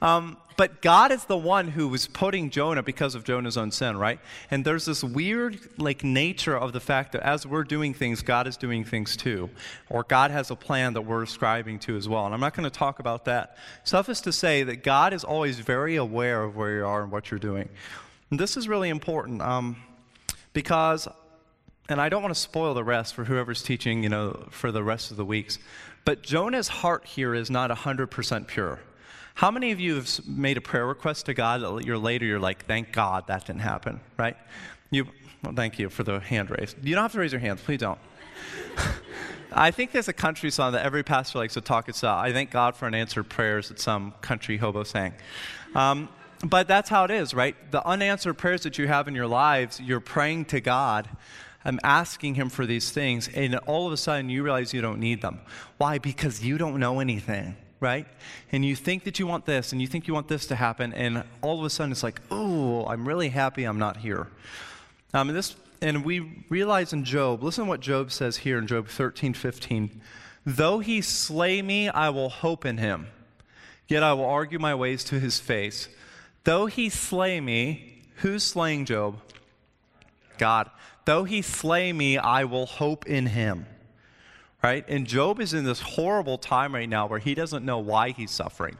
Um, 0.00 0.36
but 0.56 0.82
God 0.82 1.10
is 1.10 1.24
the 1.24 1.36
one 1.36 1.66
who 1.66 1.88
was 1.88 2.06
putting 2.06 2.50
Jonah 2.50 2.82
because 2.84 3.16
of 3.16 3.24
Jonah's 3.24 3.56
own 3.56 3.72
sin, 3.72 3.96
right? 3.96 4.20
And 4.52 4.64
there's 4.64 4.84
this 4.84 5.02
weird 5.02 5.58
like 5.78 6.04
nature 6.04 6.56
of 6.56 6.72
the 6.72 6.80
fact 6.80 7.10
that 7.12 7.22
as 7.22 7.44
we're 7.44 7.64
doing 7.64 7.92
things, 7.92 8.22
God 8.22 8.46
is 8.46 8.56
doing 8.56 8.84
things 8.84 9.16
too. 9.16 9.50
Or 9.90 10.04
God 10.04 10.30
has 10.30 10.52
a 10.52 10.56
plan 10.56 10.92
that 10.92 11.02
we're 11.02 11.24
ascribing 11.24 11.80
to 11.80 11.96
as 11.96 12.08
well. 12.08 12.26
And 12.26 12.34
I'm 12.34 12.40
not 12.40 12.54
going 12.54 12.70
to 12.70 12.78
talk 12.78 13.00
about 13.00 13.24
that. 13.24 13.56
Suffice 13.82 14.20
to 14.20 14.32
say 14.32 14.62
that 14.62 14.84
God 14.84 15.12
is 15.12 15.24
always 15.24 15.58
very 15.58 15.96
aware 15.96 16.44
of 16.44 16.54
where 16.54 16.76
you 16.76 16.86
are 16.86 17.02
and 17.02 17.10
what 17.10 17.32
you're 17.32 17.40
doing. 17.40 17.68
And 18.32 18.40
this 18.40 18.56
is 18.56 18.66
really 18.66 18.88
important 18.88 19.42
um, 19.42 19.76
because, 20.54 21.06
and 21.90 22.00
I 22.00 22.08
don't 22.08 22.22
want 22.22 22.34
to 22.34 22.40
spoil 22.40 22.72
the 22.72 22.82
rest 22.82 23.14
for 23.14 23.24
whoever's 23.24 23.62
teaching, 23.62 24.02
you 24.02 24.08
know, 24.08 24.46
for 24.50 24.72
the 24.72 24.82
rest 24.82 25.10
of 25.10 25.18
the 25.18 25.24
weeks, 25.26 25.58
but 26.06 26.22
Jonah's 26.22 26.68
heart 26.68 27.04
here 27.04 27.34
is 27.34 27.50
not 27.50 27.68
100% 27.68 28.46
pure. 28.46 28.80
How 29.34 29.50
many 29.50 29.70
of 29.70 29.80
you 29.80 29.96
have 29.96 30.26
made 30.26 30.56
a 30.56 30.62
prayer 30.62 30.86
request 30.86 31.26
to 31.26 31.34
God 31.34 31.60
that 31.60 31.84
you're 31.84 31.98
later, 31.98 32.24
you're 32.24 32.40
like, 32.40 32.64
thank 32.64 32.90
God 32.90 33.26
that 33.26 33.44
didn't 33.44 33.60
happen, 33.60 34.00
right? 34.16 34.38
You, 34.90 35.08
well, 35.44 35.52
thank 35.54 35.78
you 35.78 35.90
for 35.90 36.02
the 36.02 36.18
hand 36.18 36.48
raise. 36.48 36.74
You 36.82 36.94
don't 36.94 37.04
have 37.04 37.12
to 37.12 37.18
raise 37.18 37.32
your 37.32 37.40
hands, 37.42 37.60
please 37.60 37.80
don't. 37.80 37.98
I 39.52 39.72
think 39.72 39.92
there's 39.92 40.08
a 40.08 40.14
country 40.14 40.50
song 40.50 40.72
that 40.72 40.86
every 40.86 41.02
pastor 41.02 41.36
likes 41.36 41.52
to 41.52 41.60
talk 41.60 41.86
about. 41.86 42.24
I 42.24 42.32
thank 42.32 42.50
God 42.50 42.76
for 42.76 42.86
unanswered 42.86 43.28
prayers 43.28 43.68
that 43.68 43.78
some 43.78 44.14
country 44.22 44.56
hobo 44.56 44.84
sang. 44.84 45.12
Um, 45.74 46.08
but 46.42 46.68
that's 46.68 46.88
how 46.88 47.04
it 47.04 47.10
is, 47.10 47.34
right? 47.34 47.56
The 47.70 47.86
unanswered 47.86 48.38
prayers 48.38 48.62
that 48.62 48.78
you 48.78 48.88
have 48.88 49.08
in 49.08 49.14
your 49.14 49.26
lives, 49.26 49.80
you're 49.80 50.00
praying 50.00 50.46
to 50.46 50.60
God. 50.60 51.08
I'm 51.64 51.78
asking 51.84 52.34
Him 52.34 52.48
for 52.48 52.66
these 52.66 52.90
things, 52.90 53.28
and 53.28 53.56
all 53.66 53.86
of 53.86 53.92
a 53.92 53.96
sudden 53.96 54.28
you 54.28 54.42
realize 54.42 54.74
you 54.74 54.82
don't 54.82 54.98
need 54.98 55.22
them. 55.22 55.40
Why? 55.78 55.98
Because 55.98 56.44
you 56.44 56.58
don't 56.58 56.78
know 56.78 57.00
anything 57.00 57.56
right? 57.82 58.06
And 58.52 58.64
you 58.64 58.76
think 58.76 59.02
that 59.04 59.18
you 59.18 59.26
want 59.26 59.44
this, 59.44 59.72
and 59.72 59.82
you 59.82 59.88
think 59.88 60.06
you 60.06 60.14
want 60.14 60.28
this 60.28 60.46
to 60.46 60.54
happen, 60.54 60.94
and 60.94 61.24
all 61.42 61.58
of 61.58 61.64
a 61.64 61.70
sudden 61.70 61.90
it's 61.90 62.04
like, 62.04 62.20
oh, 62.30 62.86
I'm 62.86 63.06
really 63.06 63.28
happy 63.28 63.64
I'm 63.64 63.78
not 63.78 63.96
here. 63.96 64.28
Um, 65.12 65.28
and, 65.28 65.36
this, 65.36 65.56
and 65.82 66.04
we 66.04 66.44
realize 66.48 66.92
in 66.92 67.04
Job, 67.04 67.42
listen 67.42 67.64
to 67.64 67.68
what 67.68 67.80
Job 67.80 68.12
says 68.12 68.36
here 68.38 68.56
in 68.56 68.68
Job 68.68 68.86
13, 68.86 69.34
15. 69.34 70.00
Though 70.46 70.78
he 70.78 71.00
slay 71.00 71.60
me, 71.60 71.88
I 71.88 72.08
will 72.10 72.28
hope 72.28 72.64
in 72.64 72.78
him, 72.78 73.08
yet 73.88 74.04
I 74.04 74.12
will 74.12 74.26
argue 74.26 74.60
my 74.60 74.76
ways 74.76 75.02
to 75.04 75.18
his 75.18 75.40
face. 75.40 75.88
Though 76.44 76.66
he 76.66 76.88
slay 76.88 77.40
me, 77.40 78.02
who's 78.16 78.42
slaying 78.42 78.84
Job? 78.84 79.18
God. 80.38 80.70
Though 81.04 81.24
he 81.24 81.42
slay 81.42 81.92
me, 81.92 82.18
I 82.18 82.44
will 82.44 82.66
hope 82.66 83.06
in 83.06 83.26
him 83.26 83.66
right? 84.62 84.84
And 84.88 85.06
Job 85.06 85.40
is 85.40 85.52
in 85.52 85.64
this 85.64 85.80
horrible 85.80 86.38
time 86.38 86.74
right 86.74 86.88
now 86.88 87.06
where 87.06 87.18
he 87.18 87.34
doesn't 87.34 87.64
know 87.64 87.78
why 87.78 88.10
he's 88.10 88.30
suffering, 88.30 88.78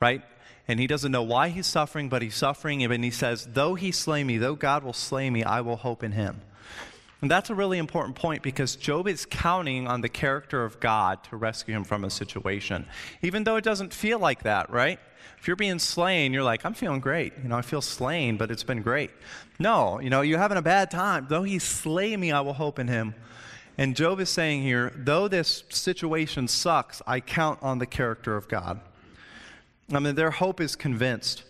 right? 0.00 0.22
And 0.68 0.80
he 0.80 0.86
doesn't 0.86 1.12
know 1.12 1.22
why 1.22 1.48
he's 1.48 1.66
suffering, 1.66 2.08
but 2.08 2.22
he's 2.22 2.36
suffering, 2.36 2.82
and 2.82 3.04
he 3.04 3.10
says, 3.10 3.48
Though 3.52 3.74
he 3.74 3.92
slay 3.92 4.24
me, 4.24 4.38
though 4.38 4.54
God 4.54 4.84
will 4.84 4.94
slay 4.94 5.28
me, 5.28 5.42
I 5.42 5.60
will 5.60 5.76
hope 5.76 6.02
in 6.02 6.12
him. 6.12 6.40
And 7.22 7.30
that's 7.30 7.48
a 7.48 7.54
really 7.54 7.78
important 7.78 8.16
point 8.16 8.42
because 8.42 8.76
Job 8.76 9.08
is 9.08 9.26
counting 9.26 9.86
on 9.86 10.02
the 10.02 10.08
character 10.08 10.64
of 10.64 10.78
God 10.80 11.24
to 11.24 11.36
rescue 11.36 11.74
him 11.74 11.84
from 11.84 12.04
a 12.04 12.10
situation, 12.10 12.86
even 13.22 13.44
though 13.44 13.56
it 13.56 13.64
doesn't 13.64 13.94
feel 13.94 14.18
like 14.18 14.42
that, 14.42 14.70
right? 14.70 14.98
If 15.38 15.46
you're 15.46 15.56
being 15.56 15.78
slain, 15.78 16.32
you're 16.32 16.42
like, 16.42 16.64
I'm 16.64 16.74
feeling 16.74 17.00
great. 17.00 17.32
You 17.42 17.48
know, 17.48 17.56
I 17.56 17.62
feel 17.62 17.82
slain, 17.82 18.36
but 18.36 18.50
it's 18.50 18.62
been 18.62 18.82
great. 18.82 19.10
No, 19.58 20.00
you 20.00 20.10
know, 20.10 20.22
you're 20.22 20.38
having 20.38 20.58
a 20.58 20.62
bad 20.62 20.90
time. 20.90 21.26
Though 21.28 21.42
he 21.42 21.58
slay 21.58 22.16
me, 22.16 22.32
I 22.32 22.40
will 22.40 22.54
hope 22.54 22.78
in 22.78 22.88
him. 22.88 23.14
And 23.76 23.96
Job 23.96 24.20
is 24.20 24.30
saying 24.30 24.62
here, 24.62 24.92
though 24.96 25.28
this 25.28 25.64
situation 25.68 26.48
sucks, 26.48 27.02
I 27.06 27.20
count 27.20 27.58
on 27.62 27.78
the 27.78 27.86
character 27.86 28.36
of 28.36 28.48
God. 28.48 28.80
I 29.92 29.98
mean, 29.98 30.14
their 30.14 30.30
hope 30.30 30.60
is 30.60 30.76
convinced. 30.76 31.42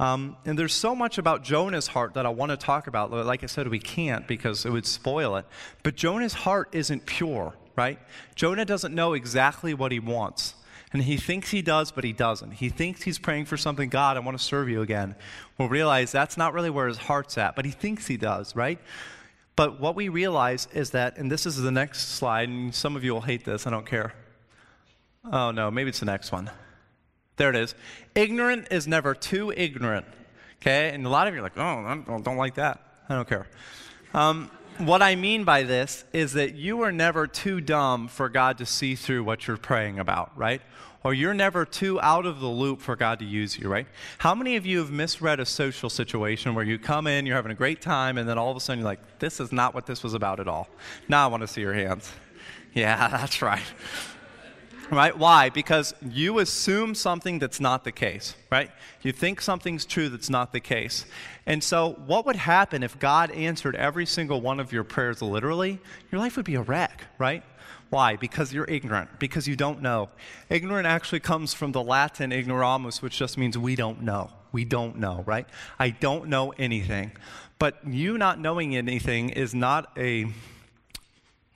Um, 0.00 0.36
and 0.44 0.58
there's 0.58 0.74
so 0.74 0.94
much 0.94 1.18
about 1.18 1.44
Jonah's 1.44 1.86
heart 1.86 2.14
that 2.14 2.26
I 2.26 2.28
want 2.28 2.50
to 2.50 2.56
talk 2.56 2.86
about. 2.88 3.12
Like 3.12 3.44
I 3.44 3.46
said, 3.46 3.68
we 3.68 3.78
can't 3.78 4.26
because 4.26 4.66
it 4.66 4.70
would 4.70 4.86
spoil 4.86 5.36
it. 5.36 5.46
But 5.82 5.94
Jonah's 5.94 6.34
heart 6.34 6.68
isn't 6.72 7.06
pure, 7.06 7.54
right? 7.76 7.98
Jonah 8.34 8.64
doesn't 8.64 8.94
know 8.94 9.12
exactly 9.12 9.72
what 9.72 9.92
he 9.92 10.00
wants. 10.00 10.54
And 10.92 11.02
he 11.02 11.16
thinks 11.16 11.50
he 11.50 11.62
does, 11.62 11.90
but 11.90 12.04
he 12.04 12.12
doesn't. 12.12 12.52
He 12.52 12.68
thinks 12.68 13.02
he's 13.02 13.18
praying 13.18 13.46
for 13.46 13.56
something, 13.56 13.88
God, 13.88 14.16
I 14.16 14.20
want 14.20 14.38
to 14.38 14.44
serve 14.44 14.68
you 14.68 14.80
again. 14.80 15.16
We'll 15.58 15.68
realize 15.68 16.12
that's 16.12 16.36
not 16.36 16.54
really 16.54 16.70
where 16.70 16.86
his 16.86 16.98
heart's 16.98 17.36
at, 17.36 17.56
but 17.56 17.64
he 17.64 17.72
thinks 17.72 18.06
he 18.06 18.16
does, 18.16 18.54
right? 18.54 18.78
But 19.56 19.80
what 19.80 19.96
we 19.96 20.08
realize 20.08 20.68
is 20.72 20.90
that, 20.90 21.16
and 21.16 21.30
this 21.30 21.46
is 21.46 21.60
the 21.60 21.72
next 21.72 22.16
slide, 22.16 22.48
and 22.48 22.72
some 22.72 22.94
of 22.94 23.02
you 23.02 23.12
will 23.12 23.22
hate 23.22 23.44
this, 23.44 23.66
I 23.66 23.70
don't 23.70 23.86
care. 23.86 24.14
Oh 25.32 25.50
no, 25.50 25.70
maybe 25.70 25.88
it's 25.88 26.00
the 26.00 26.06
next 26.06 26.30
one. 26.30 26.50
There 27.36 27.50
it 27.50 27.56
is. 27.56 27.74
Ignorant 28.14 28.68
is 28.70 28.86
never 28.86 29.14
too 29.14 29.52
ignorant. 29.56 30.06
Okay? 30.60 30.90
And 30.90 31.04
a 31.04 31.08
lot 31.08 31.26
of 31.26 31.34
you 31.34 31.40
are 31.40 31.42
like, 31.42 31.58
oh, 31.58 31.62
I 31.62 32.20
don't 32.20 32.36
like 32.36 32.54
that. 32.54 32.80
I 33.08 33.14
don't 33.14 33.28
care. 33.28 33.46
Um, 34.14 34.50
what 34.78 35.02
I 35.02 35.14
mean 35.14 35.44
by 35.44 35.62
this 35.62 36.04
is 36.12 36.32
that 36.32 36.54
you 36.54 36.82
are 36.82 36.92
never 36.92 37.26
too 37.26 37.60
dumb 37.60 38.08
for 38.08 38.28
God 38.28 38.58
to 38.58 38.66
see 38.66 38.94
through 38.94 39.24
what 39.24 39.46
you're 39.46 39.56
praying 39.56 39.98
about, 39.98 40.36
right? 40.36 40.62
or 41.04 41.12
you're 41.12 41.34
never 41.34 41.66
too 41.66 42.00
out 42.00 42.24
of 42.24 42.40
the 42.40 42.48
loop 42.48 42.80
for 42.80 42.96
God 42.96 43.18
to 43.18 43.26
use 43.26 43.58
you, 43.58 43.68
right? 43.68 43.86
How 44.18 44.34
many 44.34 44.56
of 44.56 44.64
you 44.64 44.78
have 44.78 44.90
misread 44.90 45.38
a 45.38 45.44
social 45.44 45.90
situation 45.90 46.54
where 46.54 46.64
you 46.64 46.78
come 46.78 47.06
in, 47.06 47.26
you're 47.26 47.36
having 47.36 47.52
a 47.52 47.54
great 47.54 47.82
time, 47.82 48.16
and 48.16 48.26
then 48.26 48.38
all 48.38 48.50
of 48.50 48.56
a 48.56 48.60
sudden 48.60 48.80
you're 48.80 48.88
like, 48.88 49.18
this 49.18 49.38
is 49.38 49.52
not 49.52 49.74
what 49.74 49.84
this 49.84 50.02
was 50.02 50.14
about 50.14 50.40
at 50.40 50.48
all? 50.48 50.66
Now 51.06 51.24
I 51.24 51.26
want 51.30 51.42
to 51.42 51.46
see 51.46 51.60
your 51.60 51.74
hands. 51.74 52.10
Yeah, 52.72 53.08
that's 53.12 53.42
right. 53.42 53.62
Right? 54.94 55.16
Why? 55.18 55.48
Because 55.48 55.92
you 56.08 56.38
assume 56.38 56.94
something 56.94 57.40
that's 57.40 57.58
not 57.58 57.82
the 57.82 57.90
case, 57.90 58.36
right? 58.50 58.70
You 59.02 59.10
think 59.10 59.40
something's 59.40 59.84
true 59.84 60.08
that's 60.08 60.30
not 60.30 60.52
the 60.52 60.60
case. 60.60 61.04
And 61.46 61.64
so, 61.64 61.94
what 62.06 62.24
would 62.26 62.36
happen 62.36 62.84
if 62.84 62.98
God 63.00 63.32
answered 63.32 63.74
every 63.74 64.06
single 64.06 64.40
one 64.40 64.60
of 64.60 64.72
your 64.72 64.84
prayers 64.84 65.20
literally? 65.20 65.80
Your 66.12 66.20
life 66.20 66.36
would 66.36 66.44
be 66.44 66.54
a 66.54 66.62
wreck, 66.62 67.02
right? 67.18 67.42
Why? 67.90 68.16
Because 68.16 68.52
you're 68.52 68.68
ignorant, 68.68 69.18
because 69.18 69.48
you 69.48 69.56
don't 69.56 69.82
know. 69.82 70.10
Ignorant 70.48 70.86
actually 70.86 71.20
comes 71.20 71.54
from 71.54 71.72
the 71.72 71.82
Latin 71.82 72.32
ignoramus, 72.32 73.02
which 73.02 73.18
just 73.18 73.36
means 73.36 73.58
we 73.58 73.76
don't 73.76 74.02
know. 74.02 74.30
We 74.52 74.64
don't 74.64 74.98
know, 74.98 75.24
right? 75.26 75.46
I 75.78 75.90
don't 75.90 76.28
know 76.28 76.52
anything. 76.56 77.12
But 77.58 77.86
you 77.86 78.16
not 78.16 78.38
knowing 78.38 78.76
anything 78.76 79.30
is 79.30 79.54
not 79.54 79.90
a, 79.96 80.26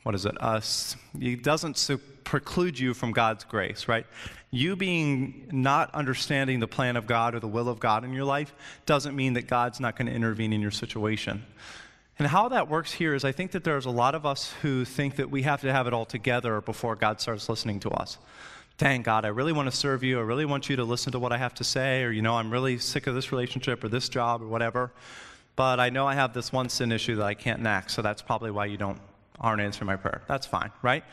what 0.02 0.14
is 0.14 0.24
it, 0.24 0.40
us? 0.42 0.96
It 1.20 1.42
doesn't 1.42 1.90
preclude 2.24 2.78
you 2.78 2.94
from 2.94 3.12
God's 3.12 3.44
grace, 3.44 3.88
right? 3.88 4.06
You 4.50 4.76
being 4.76 5.48
not 5.52 5.94
understanding 5.94 6.60
the 6.60 6.68
plan 6.68 6.96
of 6.96 7.06
God 7.06 7.34
or 7.34 7.40
the 7.40 7.48
will 7.48 7.68
of 7.68 7.80
God 7.80 8.04
in 8.04 8.12
your 8.12 8.24
life 8.24 8.54
doesn't 8.86 9.14
mean 9.14 9.34
that 9.34 9.46
God's 9.46 9.80
not 9.80 9.96
going 9.96 10.06
to 10.06 10.12
intervene 10.14 10.52
in 10.52 10.60
your 10.60 10.70
situation. 10.70 11.44
And 12.18 12.26
how 12.26 12.48
that 12.48 12.68
works 12.68 12.92
here 12.92 13.14
is 13.14 13.24
I 13.24 13.32
think 13.32 13.52
that 13.52 13.62
there's 13.62 13.86
a 13.86 13.90
lot 13.90 14.14
of 14.14 14.26
us 14.26 14.52
who 14.62 14.84
think 14.84 15.16
that 15.16 15.30
we 15.30 15.42
have 15.42 15.60
to 15.60 15.72
have 15.72 15.86
it 15.86 15.92
all 15.92 16.04
together 16.04 16.60
before 16.60 16.96
God 16.96 17.20
starts 17.20 17.48
listening 17.48 17.80
to 17.80 17.90
us. 17.90 18.18
Dang, 18.76 19.02
God, 19.02 19.24
I 19.24 19.28
really 19.28 19.52
want 19.52 19.70
to 19.70 19.76
serve 19.76 20.02
you. 20.02 20.18
I 20.18 20.22
really 20.22 20.44
want 20.44 20.68
you 20.68 20.76
to 20.76 20.84
listen 20.84 21.12
to 21.12 21.18
what 21.18 21.32
I 21.32 21.38
have 21.38 21.54
to 21.54 21.64
say. 21.64 22.02
Or, 22.02 22.10
you 22.10 22.22
know, 22.22 22.36
I'm 22.36 22.50
really 22.50 22.78
sick 22.78 23.06
of 23.06 23.14
this 23.14 23.30
relationship 23.30 23.84
or 23.84 23.88
this 23.88 24.08
job 24.08 24.42
or 24.42 24.46
whatever. 24.46 24.92
But 25.56 25.80
I 25.80 25.90
know 25.90 26.06
I 26.06 26.14
have 26.14 26.32
this 26.32 26.52
one 26.52 26.68
sin 26.68 26.92
issue 26.92 27.16
that 27.16 27.24
I 27.24 27.34
can't 27.34 27.60
enact. 27.60 27.90
So 27.90 28.02
that's 28.02 28.22
probably 28.22 28.50
why 28.50 28.66
you 28.66 28.76
don't, 28.76 29.00
aren't 29.40 29.60
answering 29.60 29.86
my 29.86 29.96
prayer. 29.96 30.22
That's 30.26 30.46
fine, 30.46 30.70
right? 30.82 31.04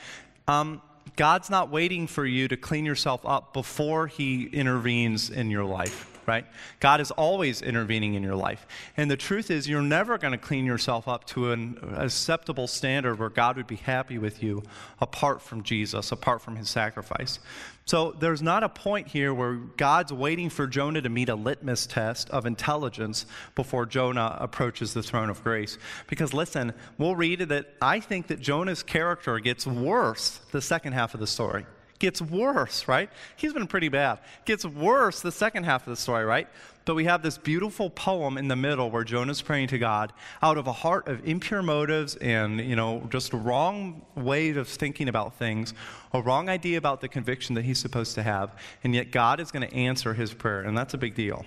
Um, 0.47 0.81
God's 1.15 1.49
not 1.49 1.69
waiting 1.69 2.07
for 2.07 2.25
you 2.25 2.47
to 2.47 2.57
clean 2.57 2.85
yourself 2.85 3.21
up 3.25 3.53
before 3.53 4.07
He 4.07 4.45
intervenes 4.45 5.29
in 5.29 5.51
your 5.51 5.65
life 5.65 6.14
right? 6.27 6.45
God 6.79 7.01
is 7.01 7.11
always 7.11 7.61
intervening 7.61 8.13
in 8.15 8.23
your 8.23 8.35
life. 8.35 8.65
And 8.97 9.09
the 9.09 9.17
truth 9.17 9.51
is, 9.51 9.67
you're 9.67 9.81
never 9.81 10.17
going 10.17 10.31
to 10.31 10.37
clean 10.37 10.65
yourself 10.65 11.07
up 11.07 11.25
to 11.27 11.51
an 11.51 11.77
acceptable 11.97 12.67
standard 12.67 13.19
where 13.19 13.29
God 13.29 13.57
would 13.57 13.67
be 13.67 13.75
happy 13.75 14.17
with 14.17 14.41
you 14.41 14.63
apart 14.99 15.41
from 15.41 15.63
Jesus, 15.63 16.11
apart 16.11 16.41
from 16.41 16.55
his 16.55 16.69
sacrifice. 16.69 17.39
So 17.85 18.13
there's 18.13 18.41
not 18.41 18.63
a 18.63 18.69
point 18.69 19.07
here 19.07 19.31
where 19.31 19.53
God's 19.53 20.11
waiting 20.11 20.49
for 20.49 20.65
Jonah 20.65 21.01
to 21.01 21.09
meet 21.09 21.29
a 21.29 21.35
litmus 21.35 21.85
test 21.85 22.31
of 22.31 22.47
intelligence 22.47 23.27
before 23.53 23.85
Jonah 23.85 24.37
approaches 24.39 24.93
the 24.93 25.03
throne 25.03 25.29
of 25.29 25.43
grace. 25.43 25.77
Because 26.07 26.33
listen, 26.33 26.73
we'll 26.97 27.15
read 27.15 27.39
that 27.39 27.67
I 27.81 27.99
think 27.99 28.27
that 28.27 28.39
Jonah's 28.39 28.81
character 28.81 29.37
gets 29.39 29.67
worse 29.67 30.39
the 30.51 30.61
second 30.61 30.93
half 30.93 31.13
of 31.13 31.19
the 31.19 31.27
story 31.27 31.65
Gets 31.99 32.21
worse, 32.21 32.87
right? 32.87 33.09
He's 33.37 33.53
been 33.53 33.67
pretty 33.67 33.87
bad. 33.87 34.19
Gets 34.43 34.65
worse 34.65 35.21
the 35.21 35.31
second 35.31 35.63
half 35.63 35.87
of 35.87 35.91
the 35.91 35.95
story, 35.95 36.25
right? 36.25 36.47
But 36.83 36.95
we 36.95 37.05
have 37.05 37.23
this 37.23 37.37
beautiful 37.37 37.89
poem 37.89 38.37
in 38.37 38.47
the 38.47 38.55
middle 38.55 38.91
where 38.91 39.03
Jonah's 39.03 39.41
praying 39.41 39.69
to 39.69 39.79
God 39.79 40.13
out 40.41 40.57
of 40.57 40.67
a 40.67 40.71
heart 40.71 41.07
of 41.07 41.27
impure 41.27 41.63
motives 41.63 42.15
and, 42.17 42.59
you 42.59 42.75
know, 42.75 43.07
just 43.09 43.33
a 43.33 43.37
wrong 43.37 44.05
way 44.13 44.49
of 44.49 44.67
thinking 44.67 45.09
about 45.09 45.35
things, 45.35 45.73
a 46.13 46.21
wrong 46.21 46.47
idea 46.47 46.77
about 46.77 47.01
the 47.01 47.07
conviction 47.07 47.55
that 47.55 47.63
he's 47.63 47.79
supposed 47.79 48.13
to 48.15 48.23
have. 48.23 48.55
And 48.83 48.93
yet 48.93 49.11
God 49.11 49.39
is 49.39 49.51
going 49.51 49.67
to 49.67 49.73
answer 49.73 50.13
his 50.13 50.33
prayer, 50.33 50.61
and 50.61 50.77
that's 50.77 50.93
a 50.93 50.97
big 50.97 51.15
deal. 51.15 51.45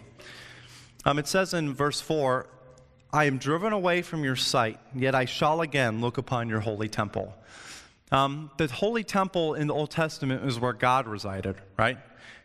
Um, 1.04 1.18
it 1.18 1.28
says 1.28 1.54
in 1.54 1.72
verse 1.72 2.00
4 2.00 2.46
I 3.12 3.24
am 3.24 3.38
driven 3.38 3.72
away 3.72 4.02
from 4.02 4.24
your 4.24 4.36
sight, 4.36 4.78
yet 4.94 5.14
I 5.14 5.24
shall 5.24 5.62
again 5.62 6.00
look 6.00 6.18
upon 6.18 6.48
your 6.48 6.60
holy 6.60 6.88
temple. 6.88 7.34
Um, 8.10 8.50
the 8.56 8.66
holy 8.68 9.04
temple 9.04 9.54
in 9.54 9.66
the 9.66 9.74
Old 9.74 9.90
Testament 9.90 10.44
is 10.44 10.58
where 10.58 10.72
God 10.72 11.06
resided, 11.06 11.56
right? 11.78 11.98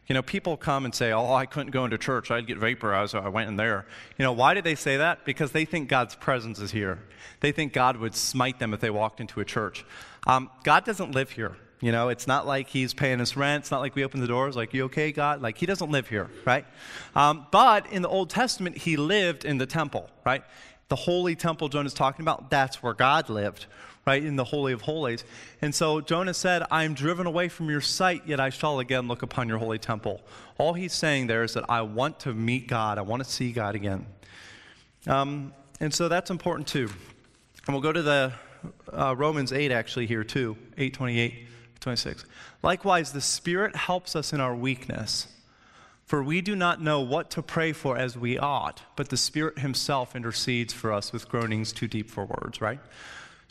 You 0.08 0.16
know, 0.16 0.22
people 0.22 0.58
come 0.58 0.84
and 0.84 0.94
say, 0.94 1.14
Oh, 1.14 1.34
I 1.34 1.46
couldn't 1.46 1.72
go 1.72 1.86
into 1.86 1.98
church. 1.98 2.30
I'd 2.30 2.46
get 2.46 2.58
vaporized, 2.58 3.12
so 3.12 3.20
I 3.20 3.30
went 3.30 3.48
in 3.48 3.56
there. 3.56 3.86
You 4.18 4.24
know, 4.24 4.34
why 4.34 4.54
did 4.54 4.66
they 4.66 4.76
say 4.76 4.98
that? 4.98 5.24
Because 5.24 5.54
they 5.54 5.64
think 5.64 5.88
God's 5.88 6.16
presence 6.16 6.60
is 6.60 6.72
here. 6.72 7.00
They 7.40 7.52
think 7.52 7.72
God 7.72 7.98
would 7.98 8.16
smite 8.16 8.60
them 8.60 8.74
if 8.74 8.82
they 8.82 8.90
walked 8.90 9.22
into 9.22 9.40
a 9.40 9.46
church. 9.46 9.86
Um, 10.28 10.50
God 10.64 10.84
doesn't 10.84 11.12
live 11.12 11.32
here. 11.32 11.56
You 11.80 11.92
know, 11.92 12.08
it's 12.08 12.28
not 12.28 12.48
like 12.48 12.70
he's 12.70 12.94
paying 12.94 13.20
us 13.20 13.36
rent. 13.36 13.64
It's 13.64 13.72
not 13.72 13.82
like 13.82 13.94
we 13.94 14.06
open 14.06 14.22
the 14.22 14.28
doors, 14.28 14.56
like, 14.56 14.74
you 14.74 14.86
okay, 14.86 15.12
God? 15.12 15.42
Like, 15.42 15.58
he 15.58 15.66
doesn't 15.66 15.92
live 15.92 16.08
here, 16.08 16.30
right? 16.46 16.66
Um, 17.14 17.46
but 17.52 17.92
in 17.92 18.02
the 18.02 18.08
Old 18.08 18.30
Testament, 18.30 18.78
he 18.78 18.96
lived 18.96 19.44
in 19.44 19.58
the 19.58 19.66
temple, 19.66 20.10
right? 20.26 20.46
The 20.88 20.96
holy 20.96 21.36
temple 21.36 21.68
Jonah's 21.68 21.94
talking 21.94 22.24
about, 22.24 22.50
that's 22.50 22.82
where 22.82 22.94
God 22.94 23.30
lived, 23.30 23.66
right, 24.06 24.24
in 24.24 24.36
the 24.36 24.44
Holy 24.44 24.74
of 24.74 24.82
Holies. 24.82 25.24
And 25.62 25.74
so 25.74 26.02
Jonah 26.02 26.34
said, 26.34 26.64
I 26.70 26.84
am 26.84 26.94
driven 26.94 27.26
away 27.26 27.50
from 27.50 27.70
your 27.70 27.82
sight, 27.82 28.24
yet 28.26 28.40
I 28.40 28.50
shall 28.50 28.80
again 28.80 29.08
look 29.08 29.22
upon 29.22 29.48
your 29.48 29.58
holy 29.58 29.80
temple. 29.80 30.22
All 30.58 30.74
he's 30.74 30.94
saying 30.94 31.28
there 31.28 31.44
is 31.44 31.54
that 31.54 31.70
I 31.70 31.82
want 31.82 32.20
to 32.22 32.34
meet 32.34 32.68
God, 32.68 32.98
I 32.98 33.02
want 33.02 33.24
to 33.24 33.30
see 33.30 33.52
God 33.52 33.76
again. 33.76 34.06
Um, 35.08 35.54
and 35.80 35.94
so 35.94 36.08
that's 36.08 36.30
important 36.30 36.68
too. 36.68 36.90
And 37.66 37.74
we'll 37.74 37.82
go 37.82 37.92
to 37.92 38.02
the 38.02 38.34
uh, 38.92 39.16
Romans 39.18 39.52
8 39.52 39.72
actually 39.72 40.08
here 40.08 40.24
too, 40.24 40.58
828. 40.78 41.48
26. 41.84 42.26
Likewise, 42.64 43.12
the 43.12 43.22
Spirit 43.22 43.76
helps 43.76 44.16
us 44.16 44.34
in 44.34 44.40
our 44.40 44.56
weakness. 44.56 45.28
For 46.06 46.24
we 46.24 46.42
do 46.42 46.56
not 46.56 46.82
know 46.82 47.02
what 47.02 47.30
to 47.32 47.42
pray 47.42 47.72
for 47.72 47.98
as 47.98 48.18
we 48.18 48.38
ought, 48.38 48.82
but 48.96 49.10
the 49.10 49.18
Spirit 49.18 49.60
Himself 49.60 50.16
intercedes 50.16 50.74
for 50.74 50.92
us 50.92 51.14
with 51.14 51.30
groanings 51.30 51.72
too 51.72 51.88
deep 51.88 52.10
for 52.10 52.26
words, 52.26 52.62
right? 52.62 52.80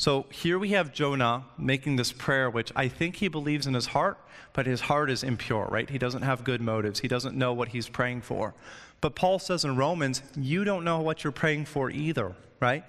So 0.02 0.26
here 0.30 0.58
we 0.58 0.70
have 0.70 0.92
Jonah 0.92 1.44
making 1.56 1.94
this 1.94 2.10
prayer, 2.10 2.50
which 2.50 2.72
I 2.74 2.88
think 2.88 3.14
he 3.14 3.28
believes 3.28 3.68
in 3.68 3.74
his 3.74 3.86
heart, 3.86 4.18
but 4.52 4.66
his 4.66 4.80
heart 4.80 5.08
is 5.12 5.22
impure, 5.22 5.68
right? 5.70 5.88
He 5.88 5.96
doesn't 5.96 6.22
have 6.22 6.42
good 6.42 6.60
motives. 6.60 6.98
He 6.98 7.06
doesn't 7.06 7.36
know 7.36 7.52
what 7.52 7.68
he's 7.68 7.88
praying 7.88 8.22
for. 8.22 8.52
But 9.00 9.14
Paul 9.14 9.38
says 9.38 9.64
in 9.64 9.76
Romans, 9.76 10.20
you 10.36 10.64
don't 10.64 10.82
know 10.82 10.98
what 10.98 11.22
you're 11.22 11.30
praying 11.30 11.66
for 11.66 11.88
either, 11.88 12.34
right? 12.58 12.82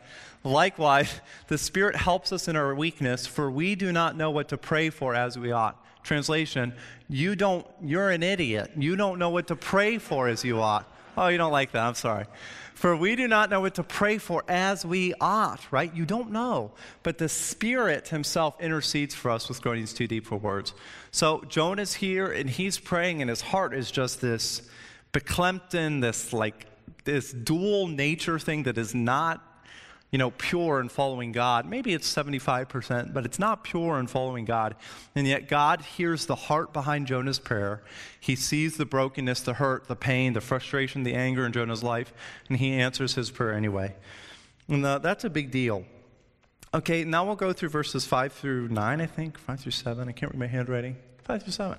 Likewise, 0.43 1.21
the 1.49 1.59
Spirit 1.59 1.95
helps 1.95 2.31
us 2.31 2.47
in 2.47 2.55
our 2.55 2.73
weakness, 2.73 3.27
for 3.27 3.51
we 3.51 3.75
do 3.75 3.91
not 3.91 4.17
know 4.17 4.31
what 4.31 4.47
to 4.47 4.57
pray 4.57 4.89
for 4.89 5.13
as 5.13 5.37
we 5.37 5.51
ought. 5.51 5.85
Translation, 6.01 6.73
you 7.09 7.35
don't, 7.35 7.67
you're 7.79 8.09
an 8.09 8.23
idiot. 8.23 8.71
You 8.75 8.95
don't 8.95 9.19
know 9.19 9.29
what 9.29 9.45
to 9.49 9.55
pray 9.55 9.99
for 9.99 10.29
as 10.29 10.43
you 10.43 10.59
ought. 10.59 10.91
Oh, 11.15 11.27
you 11.27 11.37
don't 11.37 11.51
like 11.51 11.71
that. 11.73 11.83
I'm 11.83 11.95
sorry. 11.95 12.25
For 12.73 12.95
we 12.95 13.15
do 13.15 13.27
not 13.27 13.49
know 13.49 13.61
what 13.61 13.75
to 13.75 13.83
pray 13.83 14.17
for 14.17 14.43
as 14.47 14.85
we 14.85 15.13
ought, 15.21 15.61
right? 15.71 15.93
You 15.93 16.05
don't 16.05 16.31
know. 16.31 16.71
But 17.03 17.17
the 17.17 17.29
Spirit 17.29 18.07
Himself 18.07 18.59
intercedes 18.59 19.13
for 19.13 19.31
us 19.31 19.47
with 19.47 19.61
groanings 19.61 19.93
too 19.93 20.07
deep 20.07 20.25
for 20.25 20.37
words. 20.37 20.73
So 21.11 21.43
Jonah's 21.47 21.93
here 21.93 22.31
and 22.31 22.49
he's 22.49 22.79
praying, 22.79 23.21
and 23.21 23.29
his 23.29 23.41
heart 23.41 23.73
is 23.73 23.91
just 23.91 24.21
this 24.21 24.67
Beklemton, 25.13 26.01
this 26.01 26.33
like 26.33 26.65
this 27.03 27.31
dual 27.31 27.87
nature 27.87 28.39
thing 28.39 28.63
that 28.63 28.77
is 28.77 28.95
not 28.95 29.41
you 30.13 30.19
know, 30.19 30.29
pure 30.29 30.79
in 30.79 30.89
following 30.89 31.31
God. 31.31 31.67
Maybe 31.67 31.91
it's 31.91 32.07
75%, 32.13 33.15
but 33.15 33.25
it's 33.25 33.39
not 33.39 33.63
pure 33.63 33.97
in 33.99 34.05
following 34.05 34.45
God. 34.45 34.75
And 35.15 35.25
yet 35.25 35.47
God 35.47 35.81
hears 35.81 36.27
the 36.27 36.35
heart 36.35 36.71
behind 36.71 37.07
Jonah's 37.07 37.39
prayer. 37.39 37.81
He 38.19 38.35
sees 38.35 38.77
the 38.77 38.85
brokenness, 38.85 39.41
the 39.41 39.55
hurt, 39.55 39.87
the 39.87 39.95
pain, 39.95 40.33
the 40.33 40.39
frustration, 40.39 41.01
the 41.01 41.15
anger 41.15 41.47
in 41.47 41.51
Jonah's 41.51 41.81
life, 41.81 42.13
and 42.47 42.59
he 42.59 42.73
answers 42.73 43.15
his 43.15 43.31
prayer 43.31 43.53
anyway. 43.53 43.95
And 44.67 44.85
uh, 44.85 44.99
that's 44.99 45.23
a 45.23 45.31
big 45.31 45.49
deal. 45.49 45.83
Okay, 46.75 47.03
now 47.03 47.25
we'll 47.25 47.35
go 47.35 47.51
through 47.51 47.69
verses 47.69 48.05
5 48.05 48.33
through 48.33 48.67
9, 48.67 49.01
I 49.01 49.05
think, 49.07 49.39
5 49.39 49.61
through 49.61 49.71
7. 49.71 50.07
I 50.07 50.11
can't 50.11 50.31
read 50.31 50.39
my 50.39 50.45
handwriting. 50.45 50.95
5 51.23 51.41
through 51.41 51.53
7. 51.53 51.77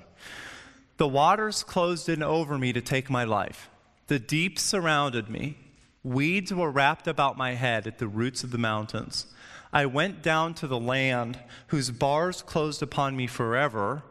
The 0.96 1.06
waters 1.06 1.62
closed 1.62 2.08
in 2.08 2.20
over 2.20 2.58
me 2.58 2.72
to 2.72 2.80
take 2.80 3.08
my 3.08 3.22
life. 3.22 3.70
The 4.08 4.18
deep 4.18 4.58
surrounded 4.58 5.30
me. 5.30 5.56
Weeds 6.04 6.52
were 6.52 6.70
wrapped 6.70 7.08
about 7.08 7.38
my 7.38 7.54
head 7.54 7.86
at 7.86 7.98
the 7.98 8.06
roots 8.06 8.44
of 8.44 8.50
the 8.50 8.58
mountains. 8.58 9.26
I 9.72 9.86
went 9.86 10.22
down 10.22 10.52
to 10.54 10.66
the 10.66 10.78
land 10.78 11.38
whose 11.68 11.90
bars 11.90 12.42
closed 12.42 12.82
upon 12.82 13.16
me 13.16 13.26
forever, 13.26 14.02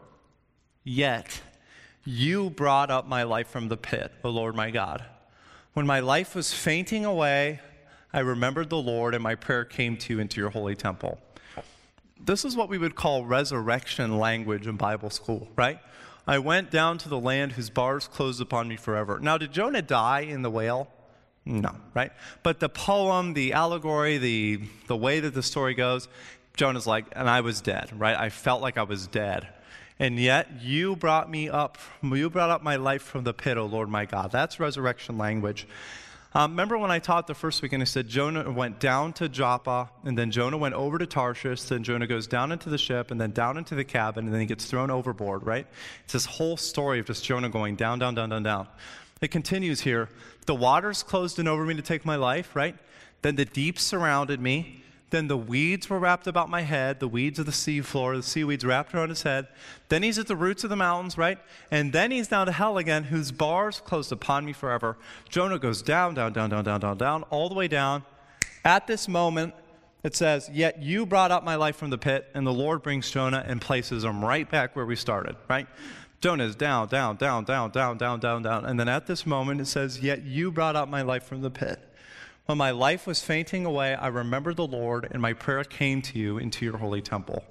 yet 0.82 1.40
you 2.04 2.50
brought 2.50 2.90
up 2.90 3.06
my 3.06 3.22
life 3.22 3.48
from 3.48 3.68
the 3.68 3.76
pit, 3.76 4.12
O 4.24 4.30
Lord 4.30 4.56
my 4.56 4.70
God. 4.70 5.04
When 5.72 5.86
my 5.86 6.00
life 6.00 6.34
was 6.34 6.52
fainting 6.52 7.04
away, 7.04 7.60
I 8.12 8.20
remembered 8.20 8.70
the 8.70 8.76
Lord, 8.76 9.14
and 9.14 9.22
my 9.22 9.36
prayer 9.36 9.64
came 9.64 9.96
to 9.98 10.14
you 10.14 10.20
into 10.20 10.40
your 10.40 10.50
holy 10.50 10.74
temple. 10.74 11.20
This 12.20 12.44
is 12.44 12.56
what 12.56 12.68
we 12.68 12.78
would 12.78 12.96
call 12.96 13.24
resurrection 13.24 14.18
language 14.18 14.66
in 14.66 14.76
Bible 14.76 15.10
school, 15.10 15.48
right? 15.56 15.78
I 16.26 16.38
went 16.38 16.70
down 16.70 16.98
to 16.98 17.08
the 17.08 17.18
land 17.18 17.52
whose 17.52 17.70
bars 17.70 18.08
closed 18.08 18.40
upon 18.40 18.66
me 18.66 18.76
forever. 18.76 19.20
Now, 19.20 19.38
did 19.38 19.52
Jonah 19.52 19.82
die 19.82 20.20
in 20.20 20.42
the 20.42 20.50
whale? 20.50 20.88
No, 21.46 21.74
right? 21.92 22.12
But 22.42 22.60
the 22.60 22.68
poem, 22.68 23.34
the 23.34 23.52
allegory, 23.52 24.18
the, 24.18 24.60
the 24.86 24.96
way 24.96 25.20
that 25.20 25.34
the 25.34 25.42
story 25.42 25.74
goes, 25.74 26.08
Jonah's 26.56 26.86
like, 26.86 27.06
and 27.12 27.28
I 27.28 27.42
was 27.42 27.60
dead, 27.60 27.90
right? 27.98 28.16
I 28.16 28.30
felt 28.30 28.62
like 28.62 28.78
I 28.78 28.84
was 28.84 29.06
dead. 29.06 29.48
And 29.98 30.18
yet 30.18 30.62
you 30.62 30.96
brought 30.96 31.30
me 31.30 31.48
up, 31.48 31.78
you 32.02 32.30
brought 32.30 32.50
up 32.50 32.62
my 32.62 32.76
life 32.76 33.02
from 33.02 33.24
the 33.24 33.34
pit, 33.34 33.58
O 33.58 33.66
Lord 33.66 33.88
my 33.88 34.06
God. 34.06 34.32
That's 34.32 34.58
resurrection 34.58 35.18
language. 35.18 35.66
Um, 36.36 36.50
remember 36.50 36.76
when 36.76 36.90
I 36.90 36.98
taught 36.98 37.28
the 37.28 37.34
first 37.34 37.62
week 37.62 37.72
and 37.74 37.80
I 37.80 37.86
said 37.86 38.08
Jonah 38.08 38.50
went 38.50 38.80
down 38.80 39.12
to 39.14 39.28
Joppa, 39.28 39.90
and 40.02 40.18
then 40.18 40.32
Jonah 40.32 40.58
went 40.58 40.74
over 40.74 40.98
to 40.98 41.06
Tarshish, 41.06 41.62
then 41.62 41.84
Jonah 41.84 42.08
goes 42.08 42.26
down 42.26 42.50
into 42.50 42.70
the 42.70 42.78
ship, 42.78 43.12
and 43.12 43.20
then 43.20 43.30
down 43.30 43.56
into 43.56 43.76
the 43.76 43.84
cabin, 43.84 44.24
and 44.24 44.34
then 44.34 44.40
he 44.40 44.46
gets 44.46 44.64
thrown 44.64 44.90
overboard, 44.90 45.46
right? 45.46 45.64
It's 46.02 46.12
this 46.12 46.26
whole 46.26 46.56
story 46.56 46.98
of 46.98 47.06
just 47.06 47.24
Jonah 47.24 47.50
going 47.50 47.76
down, 47.76 48.00
down, 48.00 48.16
down, 48.16 48.30
down, 48.30 48.42
down. 48.42 48.66
It 49.24 49.30
continues 49.30 49.80
here. 49.80 50.10
The 50.44 50.54
waters 50.54 51.02
closed 51.02 51.38
in 51.38 51.48
over 51.48 51.64
me 51.64 51.72
to 51.76 51.80
take 51.80 52.04
my 52.04 52.16
life, 52.16 52.54
right? 52.54 52.76
Then 53.22 53.36
the 53.36 53.46
deep 53.46 53.78
surrounded 53.78 54.38
me. 54.38 54.82
Then 55.08 55.28
the 55.28 55.36
weeds 55.38 55.88
were 55.88 55.98
wrapped 55.98 56.26
about 56.26 56.50
my 56.50 56.60
head, 56.60 57.00
the 57.00 57.08
weeds 57.08 57.38
of 57.38 57.46
the 57.46 57.52
sea 57.52 57.80
floor, 57.80 58.16
the 58.16 58.22
seaweeds 58.22 58.66
wrapped 58.66 58.94
around 58.94 59.08
his 59.08 59.22
head. 59.22 59.46
Then 59.88 60.02
he's 60.02 60.18
at 60.18 60.26
the 60.26 60.36
roots 60.36 60.62
of 60.62 60.68
the 60.68 60.76
mountains, 60.76 61.16
right? 61.16 61.38
And 61.70 61.90
then 61.90 62.10
he's 62.10 62.28
down 62.28 62.44
to 62.44 62.52
hell 62.52 62.76
again, 62.76 63.04
whose 63.04 63.32
bars 63.32 63.80
closed 63.80 64.12
upon 64.12 64.44
me 64.44 64.52
forever. 64.52 64.98
Jonah 65.30 65.58
goes 65.58 65.80
down, 65.80 66.12
down, 66.12 66.34
down, 66.34 66.50
down, 66.50 66.64
down, 66.64 66.80
down, 66.80 66.98
down, 66.98 67.22
all 67.30 67.48
the 67.48 67.54
way 67.54 67.66
down. 67.66 68.04
At 68.62 68.86
this 68.86 69.08
moment, 69.08 69.54
it 70.02 70.14
says, 70.14 70.50
Yet 70.52 70.82
you 70.82 71.06
brought 71.06 71.30
up 71.30 71.44
my 71.44 71.54
life 71.54 71.76
from 71.76 71.88
the 71.88 71.96
pit, 71.96 72.28
and 72.34 72.46
the 72.46 72.52
Lord 72.52 72.82
brings 72.82 73.10
Jonah 73.10 73.42
and 73.46 73.58
places 73.58 74.04
him 74.04 74.22
right 74.22 74.50
back 74.50 74.76
where 74.76 74.84
we 74.84 74.96
started, 74.96 75.34
right? 75.48 75.66
Jonah 76.24 76.44
is 76.44 76.56
down, 76.56 76.88
down, 76.88 77.16
down, 77.16 77.44
down, 77.44 77.70
down, 77.70 77.98
down, 77.98 78.18
down, 78.18 78.42
down. 78.42 78.64
And 78.64 78.80
then 78.80 78.88
at 78.88 79.06
this 79.06 79.26
moment 79.26 79.60
it 79.60 79.66
says, 79.66 80.00
Yet 80.00 80.22
you 80.22 80.50
brought 80.50 80.74
up 80.74 80.88
my 80.88 81.02
life 81.02 81.24
from 81.24 81.42
the 81.42 81.50
pit. 81.50 81.78
When 82.46 82.56
my 82.56 82.70
life 82.70 83.06
was 83.06 83.20
fainting 83.20 83.66
away, 83.66 83.94
I 83.94 84.06
remembered 84.06 84.56
the 84.56 84.66
Lord, 84.66 85.06
and 85.10 85.20
my 85.20 85.34
prayer 85.34 85.62
came 85.64 86.00
to 86.00 86.18
you 86.18 86.38
into 86.38 86.64
your 86.64 86.78
holy 86.78 87.02
temple. 87.02 87.44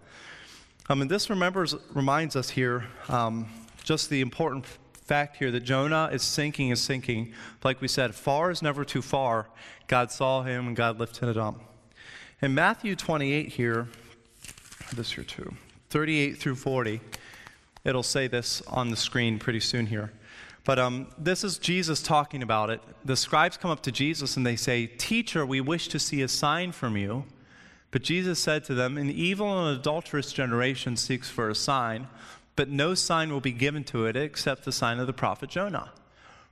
Um, 0.90 1.04
and 1.04 1.12
this 1.12 1.30
remembers, 1.30 1.76
reminds 1.94 2.36
us 2.36 2.50
here 2.50 2.86
um, 3.10 3.48
just 3.84 4.10
the 4.10 4.22
important 4.22 4.66
fact 5.04 5.38
here 5.38 5.52
that 5.52 5.60
Jonah 5.60 6.10
is 6.12 6.24
sinking, 6.24 6.72
is 6.72 6.82
sinking. 6.82 7.32
Like 7.64 7.80
we 7.80 7.88
said, 7.88 8.16
far 8.16 8.50
is 8.50 8.64
never 8.64 8.84
too 8.84 9.04
far. 9.04 9.50
God 9.86 10.12
saw 10.12 10.42
him 10.42 10.66
and 10.66 10.76
God 10.76 10.98
lifted 10.98 11.30
it 11.30 11.38
up. 11.38 11.60
In 12.42 12.56
Matthew 12.56 12.96
28 12.96 13.50
here, 13.50 13.88
this 14.96 15.12
here 15.12 15.24
too, 15.24 15.54
38 15.92 16.40
through 16.40 16.56
40, 16.56 17.02
It'll 17.86 18.04
say 18.04 18.28
this 18.28 18.62
on 18.68 18.90
the 18.90 18.96
screen 18.96 19.40
pretty 19.40 19.60
soon 19.60 19.88
here. 19.88 20.12
But 20.66 20.80
um, 20.80 21.08
this 21.18 21.44
is 21.44 21.58
Jesus 21.58 22.02
talking 22.02 22.42
about 22.42 22.70
it. 22.70 22.82
The 23.04 23.18
scribes 23.18 23.58
come 23.58 23.72
up 23.72 23.84
to 23.84 23.92
Jesus 23.92 24.38
and 24.38 24.46
they 24.46 24.56
say, 24.56 24.88
Teacher, 24.88 25.46
we 25.46 25.60
wish 25.60 25.90
to 25.90 26.00
see 26.00 26.22
a 26.22 26.28
sign 26.30 26.72
from 26.72 26.96
you. 26.96 27.26
But 27.92 28.02
Jesus 28.02 28.40
said 28.40 28.64
to 28.66 28.74
them, 28.74 28.98
An 28.98 29.10
evil 29.10 29.68
and 29.68 29.78
adulterous 29.78 30.32
generation 30.32 30.96
seeks 30.96 31.30
for 31.30 31.50
a 31.50 31.56
sign, 31.56 32.08
but 32.56 32.70
no 32.70 32.96
sign 32.96 33.32
will 33.32 33.42
be 33.42 33.52
given 33.52 33.84
to 33.86 34.06
it 34.06 34.16
except 34.16 34.64
the 34.64 34.72
sign 34.72 35.00
of 35.00 35.08
the 35.08 35.14
prophet 35.14 35.50
Jonah. 35.50 35.92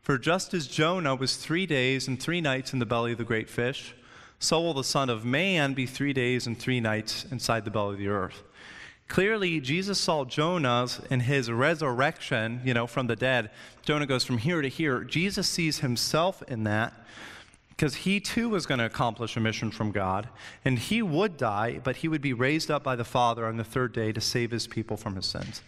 For 0.01 0.17
just 0.17 0.53
as 0.53 0.67
Jonah 0.67 1.15
was 1.15 1.37
three 1.37 1.65
days 1.65 2.07
and 2.07 2.21
three 2.21 2.41
nights 2.41 2.73
in 2.73 2.79
the 2.79 2.85
belly 2.85 3.13
of 3.13 3.17
the 3.17 3.23
great 3.23 3.49
fish, 3.49 3.95
so 4.39 4.59
will 4.59 4.73
the 4.73 4.83
Son 4.83 5.09
of 5.09 5.23
Man 5.23 5.73
be 5.73 5.85
three 5.85 6.13
days 6.13 6.47
and 6.47 6.57
three 6.57 6.81
nights 6.81 7.25
inside 7.31 7.63
the 7.63 7.71
belly 7.71 7.93
of 7.93 7.99
the 7.99 8.07
earth. 8.07 8.43
Clearly, 9.11 9.59
Jesus 9.59 9.99
saw 9.99 10.23
Jonah 10.23 10.87
in 11.09 11.19
his 11.19 11.51
resurrection, 11.51 12.61
you 12.63 12.73
know, 12.73 12.87
from 12.87 13.07
the 13.07 13.15
dead. 13.17 13.51
Jonah 13.81 14.05
goes 14.05 14.23
from 14.23 14.37
here 14.37 14.61
to 14.61 14.69
here. 14.69 15.03
Jesus 15.03 15.49
sees 15.49 15.79
himself 15.79 16.41
in 16.43 16.63
that 16.63 16.93
because 17.67 17.95
he 17.95 18.21
too 18.21 18.47
was 18.47 18.65
going 18.65 18.77
to 18.77 18.85
accomplish 18.85 19.35
a 19.35 19.41
mission 19.41 19.69
from 19.69 19.91
God, 19.91 20.29
and 20.63 20.79
he 20.79 21.01
would 21.01 21.35
die, 21.35 21.81
but 21.83 21.97
he 21.97 22.07
would 22.07 22.21
be 22.21 22.31
raised 22.31 22.71
up 22.71 22.83
by 22.83 22.95
the 22.95 23.03
Father 23.03 23.45
on 23.45 23.57
the 23.57 23.65
third 23.65 23.91
day 23.91 24.13
to 24.13 24.21
save 24.21 24.49
his 24.49 24.65
people 24.65 24.95
from 24.95 25.17
his 25.17 25.25
sins. 25.25 25.61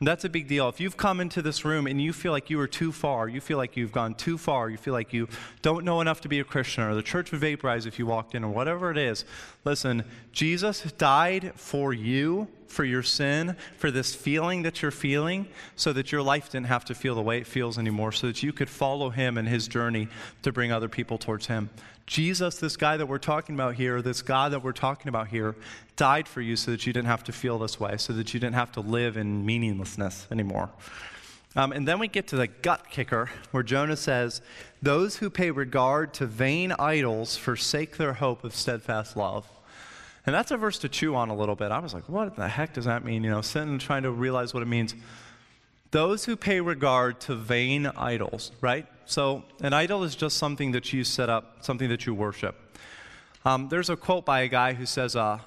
That's 0.00 0.24
a 0.24 0.28
big 0.28 0.48
deal. 0.48 0.68
If 0.68 0.80
you've 0.80 0.96
come 0.96 1.20
into 1.20 1.40
this 1.40 1.64
room 1.64 1.86
and 1.86 2.02
you 2.02 2.12
feel 2.12 2.32
like 2.32 2.50
you 2.50 2.58
are 2.60 2.66
too 2.66 2.90
far, 2.90 3.28
you 3.28 3.40
feel 3.40 3.56
like 3.56 3.76
you've 3.76 3.92
gone 3.92 4.14
too 4.14 4.36
far, 4.36 4.68
you 4.68 4.76
feel 4.76 4.92
like 4.92 5.12
you 5.12 5.28
don't 5.62 5.84
know 5.84 6.00
enough 6.00 6.20
to 6.22 6.28
be 6.28 6.40
a 6.40 6.44
Christian, 6.44 6.82
or 6.82 6.94
the 6.94 7.02
church 7.02 7.30
would 7.30 7.40
vaporize 7.40 7.86
if 7.86 7.98
you 7.98 8.04
walked 8.04 8.34
in, 8.34 8.42
or 8.42 8.50
whatever 8.50 8.90
it 8.90 8.98
is, 8.98 9.24
listen, 9.64 10.04
Jesus 10.32 10.82
died 10.98 11.52
for 11.54 11.92
you 11.92 12.48
for 12.66 12.84
your 12.84 13.04
sin, 13.04 13.54
for 13.78 13.90
this 13.92 14.16
feeling 14.16 14.62
that 14.62 14.82
you're 14.82 14.90
feeling, 14.90 15.46
so 15.76 15.92
that 15.92 16.10
your 16.10 16.22
life 16.22 16.50
didn't 16.50 16.66
have 16.66 16.84
to 16.86 16.94
feel 16.94 17.14
the 17.14 17.22
way 17.22 17.38
it 17.38 17.46
feels 17.46 17.78
anymore, 17.78 18.10
so 18.10 18.26
that 18.26 18.42
you 18.42 18.52
could 18.52 18.68
follow 18.68 19.10
him 19.10 19.38
in 19.38 19.46
his 19.46 19.68
journey 19.68 20.08
to 20.42 20.50
bring 20.50 20.72
other 20.72 20.88
people 20.88 21.18
towards 21.18 21.46
him. 21.46 21.70
Jesus, 22.06 22.56
this 22.56 22.76
guy 22.76 22.96
that 22.96 23.06
we're 23.06 23.18
talking 23.18 23.54
about 23.54 23.74
here, 23.74 24.02
this 24.02 24.22
God 24.22 24.52
that 24.52 24.62
we're 24.62 24.72
talking 24.72 25.08
about 25.08 25.28
here, 25.28 25.56
died 25.96 26.28
for 26.28 26.40
you 26.40 26.56
so 26.56 26.70
that 26.70 26.86
you 26.86 26.92
didn't 26.92 27.08
have 27.08 27.24
to 27.24 27.32
feel 27.32 27.58
this 27.58 27.80
way, 27.80 27.96
so 27.96 28.12
that 28.12 28.34
you 28.34 28.40
didn't 28.40 28.56
have 28.56 28.72
to 28.72 28.80
live 28.80 29.16
in 29.16 29.46
meaninglessness 29.46 30.26
anymore. 30.30 30.70
Um, 31.56 31.72
and 31.72 31.86
then 31.86 31.98
we 31.98 32.08
get 32.08 32.26
to 32.28 32.36
the 32.36 32.48
gut 32.48 32.90
kicker, 32.90 33.30
where 33.52 33.62
Jonah 33.62 33.96
says, 33.96 34.42
Those 34.82 35.16
who 35.16 35.30
pay 35.30 35.50
regard 35.50 36.12
to 36.14 36.26
vain 36.26 36.72
idols 36.78 37.36
forsake 37.36 37.96
their 37.96 38.14
hope 38.14 38.44
of 38.44 38.54
steadfast 38.54 39.16
love. 39.16 39.46
And 40.26 40.34
that's 40.34 40.50
a 40.50 40.56
verse 40.56 40.78
to 40.80 40.88
chew 40.88 41.14
on 41.14 41.28
a 41.28 41.36
little 41.36 41.54
bit. 41.54 41.70
I 41.70 41.78
was 41.78 41.92
like, 41.92 42.08
what 42.08 42.34
the 42.36 42.48
heck 42.48 42.72
does 42.72 42.86
that 42.86 43.04
mean? 43.04 43.24
You 43.24 43.30
know, 43.30 43.42
sitting 43.42 43.68
and 43.68 43.80
trying 43.80 44.04
to 44.04 44.10
realize 44.10 44.54
what 44.54 44.62
it 44.62 44.66
means. 44.66 44.94
Those 45.94 46.24
who 46.24 46.34
pay 46.34 46.60
regard 46.60 47.20
to 47.20 47.36
vain 47.36 47.86
idols, 47.86 48.50
right? 48.60 48.84
So, 49.04 49.44
an 49.60 49.72
idol 49.72 50.02
is 50.02 50.16
just 50.16 50.38
something 50.38 50.72
that 50.72 50.92
you 50.92 51.04
set 51.04 51.30
up, 51.30 51.58
something 51.60 51.88
that 51.88 52.04
you 52.04 52.12
worship. 52.12 52.56
Um, 53.44 53.68
there's 53.68 53.90
a 53.90 53.94
quote 53.94 54.24
by 54.24 54.40
a 54.40 54.48
guy 54.48 54.72
who 54.72 54.86
says, 54.86 55.14
uh, 55.14 55.38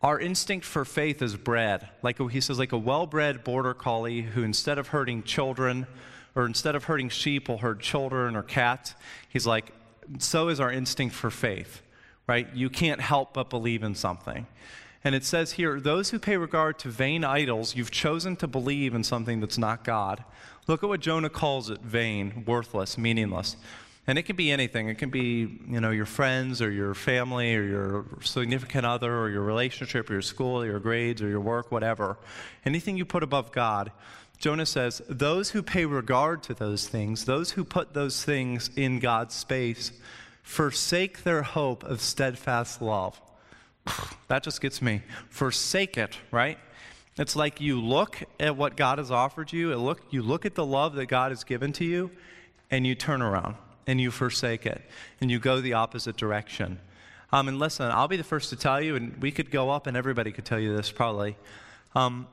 Our 0.00 0.18
instinct 0.18 0.64
for 0.64 0.86
faith 0.86 1.20
is 1.20 1.36
bred. 1.36 1.90
Like 2.00 2.18
he 2.30 2.40
says, 2.40 2.58
like 2.58 2.72
a 2.72 2.78
well 2.78 3.06
bred 3.06 3.44
border 3.44 3.74
collie 3.74 4.22
who, 4.22 4.44
instead 4.44 4.78
of 4.78 4.88
hurting 4.88 5.24
children, 5.24 5.86
or 6.34 6.46
instead 6.46 6.74
of 6.74 6.84
hurting 6.84 7.10
sheep, 7.10 7.46
will 7.46 7.58
hurt 7.58 7.80
children 7.80 8.34
or 8.34 8.42
cats. 8.42 8.94
He's 9.28 9.46
like, 9.46 9.72
so 10.18 10.48
is 10.48 10.58
our 10.58 10.72
instinct 10.72 11.14
for 11.14 11.30
faith 11.30 11.82
right? 12.26 12.48
You 12.54 12.68
can't 12.68 13.00
help 13.00 13.34
but 13.34 13.50
believe 13.50 13.82
in 13.82 13.94
something. 13.94 14.46
And 15.06 15.14
it 15.14 15.24
says 15.24 15.52
here, 15.52 15.78
those 15.78 16.10
who 16.10 16.18
pay 16.18 16.36
regard 16.36 16.80
to 16.80 16.88
vain 16.88 17.22
idols, 17.22 17.76
you've 17.76 17.92
chosen 17.92 18.34
to 18.38 18.48
believe 18.48 18.92
in 18.92 19.04
something 19.04 19.38
that's 19.38 19.56
not 19.56 19.84
God. 19.84 20.24
Look 20.66 20.82
at 20.82 20.88
what 20.88 20.98
Jonah 20.98 21.30
calls 21.30 21.70
it 21.70 21.80
vain, 21.80 22.42
worthless, 22.44 22.98
meaningless. 22.98 23.54
And 24.08 24.18
it 24.18 24.24
can 24.24 24.34
be 24.34 24.50
anything. 24.50 24.88
It 24.88 24.98
can 24.98 25.10
be, 25.10 25.60
you 25.68 25.80
know, 25.80 25.92
your 25.92 26.06
friends 26.06 26.60
or 26.60 26.72
your 26.72 26.92
family 26.92 27.54
or 27.54 27.62
your 27.62 28.04
significant 28.20 28.84
other 28.84 29.16
or 29.16 29.30
your 29.30 29.44
relationship 29.44 30.10
or 30.10 30.14
your 30.14 30.22
school 30.22 30.62
or 30.62 30.66
your 30.66 30.80
grades 30.80 31.22
or 31.22 31.28
your 31.28 31.38
work, 31.38 31.70
whatever. 31.70 32.18
Anything 32.64 32.96
you 32.96 33.04
put 33.04 33.22
above 33.22 33.52
God. 33.52 33.92
Jonah 34.38 34.66
says, 34.66 35.02
those 35.08 35.50
who 35.50 35.62
pay 35.62 35.86
regard 35.86 36.42
to 36.42 36.52
those 36.52 36.88
things, 36.88 37.26
those 37.26 37.52
who 37.52 37.62
put 37.62 37.94
those 37.94 38.24
things 38.24 38.70
in 38.74 38.98
God's 38.98 39.36
space, 39.36 39.92
forsake 40.42 41.22
their 41.22 41.42
hope 41.42 41.84
of 41.84 42.00
steadfast 42.00 42.82
love. 42.82 43.20
That 44.28 44.42
just 44.42 44.60
gets 44.60 44.82
me. 44.82 45.02
Forsake 45.30 45.96
it, 45.96 46.18
right? 46.32 46.58
It's 47.16 47.36
like 47.36 47.60
you 47.60 47.80
look 47.80 48.18
at 48.40 48.56
what 48.56 48.76
God 48.76 48.98
has 48.98 49.12
offered 49.12 49.52
you, 49.52 49.70
and 49.70 49.84
look, 49.84 50.00
you 50.10 50.20
look 50.20 50.44
at 50.44 50.56
the 50.56 50.66
love 50.66 50.94
that 50.94 51.06
God 51.06 51.30
has 51.30 51.44
given 51.44 51.72
to 51.74 51.84
you, 51.84 52.10
and 52.70 52.84
you 52.84 52.96
turn 52.96 53.22
around 53.22 53.54
and 53.86 54.00
you 54.00 54.10
forsake 54.10 54.66
it, 54.66 54.82
and 55.20 55.30
you 55.30 55.38
go 55.38 55.60
the 55.60 55.74
opposite 55.74 56.16
direction. 56.16 56.80
Um, 57.32 57.48
and 57.48 57.58
listen, 57.58 57.90
I'll 57.90 58.08
be 58.08 58.16
the 58.16 58.24
first 58.24 58.50
to 58.50 58.56
tell 58.56 58.80
you, 58.80 58.96
and 58.96 59.20
we 59.22 59.30
could 59.30 59.50
go 59.50 59.70
up 59.70 59.86
and 59.86 59.96
everybody 59.96 60.32
could 60.32 60.44
tell 60.44 60.58
you 60.58 60.76
this 60.76 60.90
probably. 60.90 61.36
Um, 61.94 62.26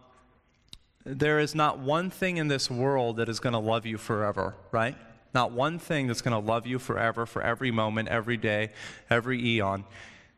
there 1.06 1.40
is 1.40 1.54
not 1.54 1.80
one 1.80 2.10
thing 2.10 2.38
in 2.38 2.48
this 2.48 2.72
world 2.72 3.18
that 3.18 3.30
is 3.30 3.40
going 3.40 3.54
to 3.54 3.60
love 3.60 3.86
you 3.86 3.98
forever, 3.98 4.56
right? 4.72 4.96
Not 5.34 5.52
one 5.52 5.80
thing 5.80 6.08
that's 6.08 6.22
going 6.22 6.40
to 6.40 6.52
love 6.52 6.66
you 6.66 6.80
forever, 6.80 7.26
for 7.26 7.42
every 7.42 7.72
moment, 7.72 8.08
every 8.08 8.38
day, 8.38 8.70
every 9.10 9.44
eon. 9.44 9.84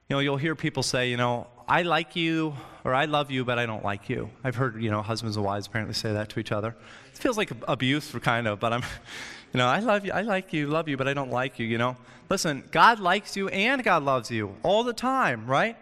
You 0.08 0.16
know, 0.16 0.20
you'll 0.20 0.38
hear 0.38 0.54
people 0.54 0.84
say, 0.84 1.10
you 1.10 1.18
know, 1.18 1.48
I 1.68 1.82
like 1.82 2.16
you 2.16 2.54
or 2.84 2.94
I 2.94 3.06
love 3.06 3.32
you, 3.32 3.44
but 3.44 3.58
I 3.58 3.66
don't 3.66 3.84
like 3.84 4.08
you. 4.08 4.30
I've 4.44 4.56
heard, 4.56 4.80
you 4.80 4.92
know, 4.92 5.02
husbands 5.02 5.36
and 5.36 5.44
wives 5.44 5.66
apparently 5.66 5.96
say 5.96 6.14
that 6.14 6.30
to 6.30 6.40
each 6.40 6.52
other. 6.52 6.76
It 7.12 7.18
feels 7.18 7.38
like 7.38 7.52
abuse 7.68 8.12
kind 8.22 8.48
of, 8.48 8.60
but 8.60 8.72
I'm, 8.72 8.82
you 9.54 9.58
know, 9.58 9.66
I 9.66 9.80
love 9.80 10.06
you, 10.06 10.12
I 10.12 10.22
like 10.22 10.54
you, 10.54 10.68
love 10.68 10.88
you, 10.88 10.96
but 10.96 11.08
I 11.08 11.16
don't 11.16 11.32
like 11.32 11.58
you, 11.58 11.66
you 11.66 11.80
know. 11.80 11.98
Listen, 12.30 12.64
God 12.70 13.00
likes 13.00 13.36
you 13.36 13.48
and 13.50 13.84
God 13.84 14.04
loves 14.04 14.30
you 14.30 14.56
all 14.62 14.84
the 14.84 14.94
time, 14.94 15.48
right? 15.48 15.76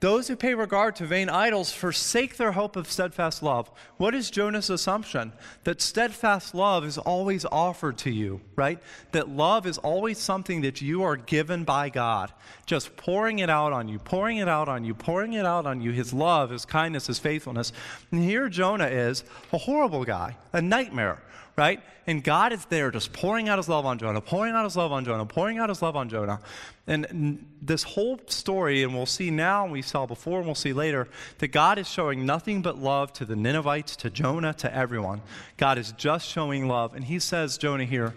Those 0.00 0.28
who 0.28 0.36
pay 0.36 0.54
regard 0.54 0.96
to 0.96 1.06
vain 1.06 1.28
idols 1.28 1.72
forsake 1.72 2.38
their 2.38 2.52
hope 2.52 2.74
of 2.74 2.90
steadfast 2.90 3.42
love. 3.42 3.70
What 3.98 4.14
is 4.14 4.30
Jonah's 4.30 4.70
assumption? 4.70 5.34
That 5.64 5.82
steadfast 5.82 6.54
love 6.54 6.86
is 6.86 6.96
always 6.96 7.44
offered 7.44 7.98
to 7.98 8.10
you, 8.10 8.40
right? 8.56 8.78
That 9.12 9.28
love 9.28 9.66
is 9.66 9.76
always 9.76 10.16
something 10.16 10.62
that 10.62 10.80
you 10.80 11.02
are 11.02 11.16
given 11.16 11.64
by 11.64 11.90
God, 11.90 12.32
just 12.64 12.96
pouring 12.96 13.40
it 13.40 13.50
out 13.50 13.74
on 13.74 13.88
you, 13.88 13.98
pouring 13.98 14.38
it 14.38 14.48
out 14.48 14.70
on 14.70 14.84
you, 14.84 14.94
pouring 14.94 15.34
it 15.34 15.44
out 15.44 15.66
on 15.66 15.82
you. 15.82 15.90
His 15.90 16.14
love, 16.14 16.48
His 16.48 16.64
kindness, 16.64 17.06
His 17.06 17.18
faithfulness. 17.18 17.70
And 18.10 18.24
here 18.24 18.48
Jonah 18.48 18.86
is 18.86 19.22
a 19.52 19.58
horrible 19.58 20.06
guy, 20.06 20.38
a 20.54 20.62
nightmare, 20.62 21.20
right? 21.60 21.82
And 22.06 22.24
God 22.24 22.54
is 22.54 22.64
there 22.64 22.90
just 22.90 23.12
pouring 23.12 23.50
out 23.50 23.58
his 23.58 23.68
love 23.68 23.84
on 23.84 23.98
Jonah, 23.98 24.22
pouring 24.22 24.54
out 24.54 24.64
his 24.64 24.78
love 24.78 24.92
on 24.92 25.04
Jonah, 25.04 25.26
pouring 25.26 25.58
out 25.58 25.68
his 25.68 25.82
love 25.82 25.94
on 25.94 26.08
Jonah. 26.08 26.40
And 26.86 27.44
this 27.60 27.82
whole 27.82 28.18
story, 28.28 28.82
and 28.82 28.94
we'll 28.94 29.04
see 29.04 29.30
now, 29.30 29.64
and 29.64 29.72
we 29.72 29.82
saw 29.82 30.06
before, 30.06 30.38
and 30.38 30.46
we'll 30.46 30.54
see 30.54 30.72
later, 30.72 31.06
that 31.36 31.48
God 31.48 31.76
is 31.76 31.86
showing 31.86 32.24
nothing 32.24 32.62
but 32.62 32.78
love 32.78 33.12
to 33.12 33.26
the 33.26 33.36
Ninevites, 33.36 33.94
to 33.96 34.08
Jonah, 34.08 34.54
to 34.54 34.74
everyone. 34.74 35.20
God 35.58 35.76
is 35.76 35.92
just 35.92 36.26
showing 36.26 36.66
love. 36.66 36.94
And 36.94 37.04
he 37.04 37.18
says, 37.18 37.58
Jonah 37.58 37.84
here, 37.84 38.14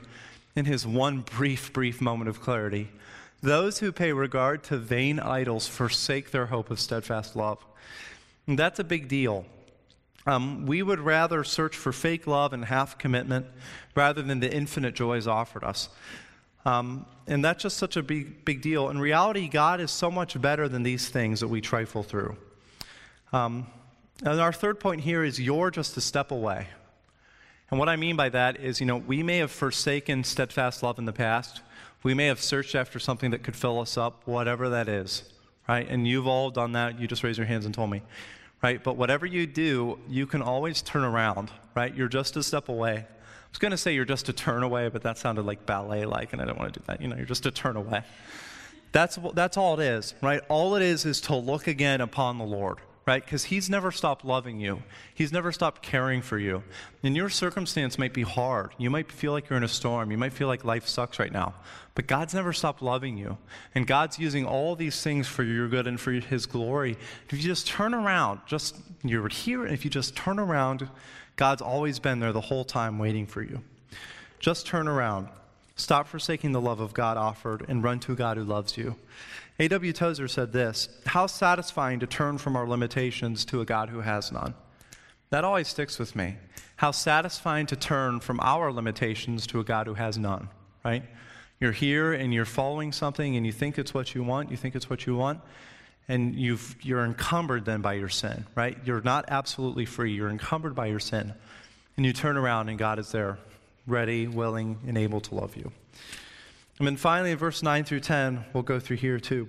in 0.55 0.63
his 0.63 0.87
one 0.87 1.19
brief, 1.19 1.73
brief 1.73 1.99
moment 1.99 2.29
of 2.29 2.39
clarity, 2.39 2.91
those 3.41 3.79
who 3.79 3.91
pay 3.91 4.13
regard 4.13 4.63
to 4.63 4.77
vain 4.77 5.19
idols 5.19 5.67
forsake 5.67 6.31
their 6.31 6.45
hope 6.45 6.71
of 6.71 6.79
steadfast 6.79 7.35
love. 7.35 7.57
And 8.47 8.57
that's 8.57 8.79
a 8.79 8.85
big 8.85 9.09
deal. 9.09 9.45
Um, 10.25 10.65
we 10.65 10.81
would 10.81 10.99
rather 10.99 11.43
search 11.43 11.75
for 11.75 11.91
fake 11.91 12.27
love 12.27 12.53
and 12.53 12.65
half 12.65 12.97
commitment 12.97 13.45
rather 13.95 14.21
than 14.21 14.39
the 14.39 14.53
infinite 14.53 14.95
joys 14.95 15.27
offered 15.27 15.63
us. 15.63 15.89
Um, 16.65 17.05
and 17.27 17.43
that's 17.43 17.63
just 17.63 17.77
such 17.77 17.97
a 17.97 18.03
big, 18.03 18.45
big 18.45 18.61
deal. 18.61 18.89
In 18.89 18.99
reality, 18.99 19.49
God 19.49 19.81
is 19.81 19.91
so 19.91 20.09
much 20.09 20.39
better 20.39 20.69
than 20.69 20.83
these 20.83 21.09
things 21.09 21.41
that 21.41 21.49
we 21.49 21.59
trifle 21.59 22.03
through. 22.03 22.37
Um, 23.33 23.67
and 24.23 24.39
our 24.39 24.53
third 24.53 24.79
point 24.79 25.01
here 25.01 25.23
is 25.23 25.39
you're 25.39 25.71
just 25.71 25.97
a 25.97 26.01
step 26.01 26.31
away. 26.31 26.67
And 27.69 27.79
what 27.79 27.89
I 27.89 27.95
mean 27.95 28.15
by 28.15 28.29
that 28.29 28.59
is, 28.59 28.79
you 28.79 28.85
know, 28.85 28.97
we 28.97 29.23
may 29.23 29.37
have 29.39 29.51
forsaken 29.51 30.23
steadfast 30.23 30.83
love 30.83 30.99
in 30.99 31.05
the 31.05 31.13
past. 31.13 31.61
We 32.03 32.13
may 32.13 32.27
have 32.27 32.39
searched 32.39 32.75
after 32.75 32.99
something 32.99 33.31
that 33.31 33.43
could 33.43 33.55
fill 33.55 33.79
us 33.79 33.97
up, 33.97 34.21
whatever 34.25 34.69
that 34.69 34.87
is, 34.87 35.23
right? 35.67 35.87
And 35.89 36.07
you've 36.07 36.27
all 36.27 36.51
done 36.51 36.73
that. 36.73 36.99
You 36.99 37.07
just 37.07 37.23
raised 37.23 37.37
your 37.37 37.47
hands 37.47 37.65
and 37.65 37.73
told 37.73 37.89
me 37.89 38.03
right? 38.63 38.81
But 38.81 38.95
whatever 38.95 39.25
you 39.25 39.45
do, 39.45 39.99
you 40.09 40.25
can 40.25 40.41
always 40.41 40.81
turn 40.81 41.03
around, 41.03 41.51
right? 41.75 41.93
You're 41.93 42.07
just 42.07 42.37
a 42.37 42.41
step 42.41 42.69
away. 42.69 42.93
I 42.93 43.49
was 43.51 43.59
going 43.59 43.71
to 43.71 43.77
say 43.77 43.93
you're 43.93 44.05
just 44.05 44.29
a 44.29 44.33
turn 44.33 44.63
away, 44.63 44.87
but 44.89 45.03
that 45.03 45.17
sounded 45.17 45.45
like 45.45 45.65
ballet 45.65 46.05
like, 46.05 46.33
and 46.33 46.41
I 46.41 46.45
don't 46.45 46.57
want 46.57 46.73
to 46.73 46.79
do 46.79 46.85
that. 46.87 47.01
You 47.01 47.09
know, 47.09 47.17
you're 47.17 47.25
just 47.25 47.45
a 47.45 47.51
turn 47.51 47.75
away. 47.75 48.01
That's, 48.93 49.19
that's 49.33 49.57
all 49.57 49.79
it 49.79 49.83
is, 49.83 50.15
right? 50.21 50.41
All 50.49 50.75
it 50.75 50.81
is 50.81 51.05
is 51.05 51.21
to 51.21 51.35
look 51.35 51.67
again 51.67 51.99
upon 51.99 52.37
the 52.37 52.45
Lord, 52.45 52.77
right? 53.05 53.23
Because 53.23 53.45
He's 53.45 53.69
never 53.69 53.91
stopped 53.91 54.25
loving 54.25 54.59
you, 54.59 54.83
He's 55.13 55.31
never 55.31 55.51
stopped 55.51 55.81
caring 55.81 56.21
for 56.21 56.37
you. 56.37 56.63
And 57.03 57.15
your 57.15 57.29
circumstance 57.29 57.97
might 57.97 58.13
be 58.13 58.23
hard. 58.23 58.71
You 58.77 58.89
might 58.89 59.11
feel 59.11 59.31
like 59.31 59.49
you're 59.49 59.57
in 59.57 59.63
a 59.63 59.67
storm. 59.69 60.11
You 60.11 60.17
might 60.17 60.33
feel 60.33 60.47
like 60.47 60.63
life 60.63 60.87
sucks 60.87 61.19
right 61.19 61.31
now. 61.31 61.53
But 61.95 62.07
God's 62.07 62.33
never 62.33 62.53
stopped 62.53 62.81
loving 62.81 63.17
you. 63.17 63.37
And 63.75 63.85
God's 63.85 64.17
using 64.17 64.45
all 64.45 64.75
these 64.75 65.01
things 65.01 65.27
for 65.27 65.43
your 65.43 65.67
good 65.67 65.87
and 65.87 65.99
for 65.99 66.11
His 66.11 66.45
glory. 66.45 66.97
If 67.29 67.33
you 67.33 67.43
just 67.43 67.67
turn 67.67 67.93
around, 67.93 68.39
just 68.45 68.77
you're 69.03 69.27
here, 69.27 69.65
if 69.65 69.83
you 69.83 69.91
just 69.91 70.15
turn 70.15 70.39
around, 70.39 70.89
God's 71.35 71.61
always 71.61 71.99
been 71.99 72.19
there 72.19 72.31
the 72.31 72.41
whole 72.41 72.63
time 72.63 72.99
waiting 72.99 73.25
for 73.25 73.41
you. 73.41 73.61
Just 74.39 74.65
turn 74.65 74.87
around. 74.87 75.29
Stop 75.75 76.07
forsaking 76.07 76.51
the 76.51 76.61
love 76.61 76.79
of 76.79 76.93
God 76.93 77.17
offered 77.17 77.65
and 77.67 77.83
run 77.83 77.99
to 78.01 78.15
God 78.15 78.37
who 78.37 78.43
loves 78.43 78.77
you. 78.77 78.95
A.W. 79.59 79.93
Tozer 79.93 80.27
said 80.27 80.51
this 80.51 80.89
How 81.05 81.27
satisfying 81.27 81.99
to 81.99 82.07
turn 82.07 82.37
from 82.37 82.55
our 82.55 82.67
limitations 82.67 83.45
to 83.45 83.61
a 83.61 83.65
God 83.65 83.89
who 83.89 84.01
has 84.01 84.31
none. 84.31 84.55
That 85.29 85.43
always 85.43 85.67
sticks 85.67 85.99
with 85.99 86.15
me. 86.15 86.37
How 86.75 86.91
satisfying 86.91 87.65
to 87.67 87.75
turn 87.75 88.19
from 88.19 88.39
our 88.39 88.71
limitations 88.71 89.47
to 89.47 89.59
a 89.59 89.63
God 89.63 89.87
who 89.87 89.93
has 89.93 90.17
none, 90.17 90.49
right? 90.83 91.03
You're 91.59 91.71
here 91.71 92.13
and 92.13 92.33
you're 92.33 92.45
following 92.45 92.91
something 92.91 93.37
and 93.37 93.45
you 93.45 93.51
think 93.51 93.77
it's 93.77 93.93
what 93.93 94.13
you 94.13 94.23
want, 94.23 94.51
you 94.51 94.57
think 94.57 94.75
it's 94.75 94.89
what 94.89 95.05
you 95.05 95.15
want, 95.15 95.39
and 96.07 96.35
you've, 96.35 96.75
you're 96.81 97.05
encumbered 97.05 97.65
then 97.65 97.81
by 97.81 97.93
your 97.93 98.09
sin, 98.09 98.45
right? 98.55 98.77
You're 98.85 99.01
not 99.01 99.25
absolutely 99.29 99.85
free. 99.85 100.13
You're 100.13 100.29
encumbered 100.29 100.75
by 100.75 100.87
your 100.87 100.99
sin. 100.99 101.33
And 101.95 102.05
you 102.05 102.11
turn 102.11 102.37
around, 102.37 102.69
and 102.69 102.77
God 102.77 102.99
is 102.99 103.11
there, 103.11 103.37
ready, 103.87 104.27
willing, 104.27 104.79
and 104.87 104.97
able 104.97 105.21
to 105.21 105.35
love 105.35 105.55
you. 105.55 105.71
And 106.79 106.87
then 106.87 106.97
finally, 106.97 107.31
in 107.31 107.37
verse 107.37 107.61
9 107.61 107.83
through 107.83 107.99
10, 107.99 108.45
we'll 108.53 108.63
go 108.63 108.79
through 108.79 108.97
here 108.97 109.19
too. 109.19 109.47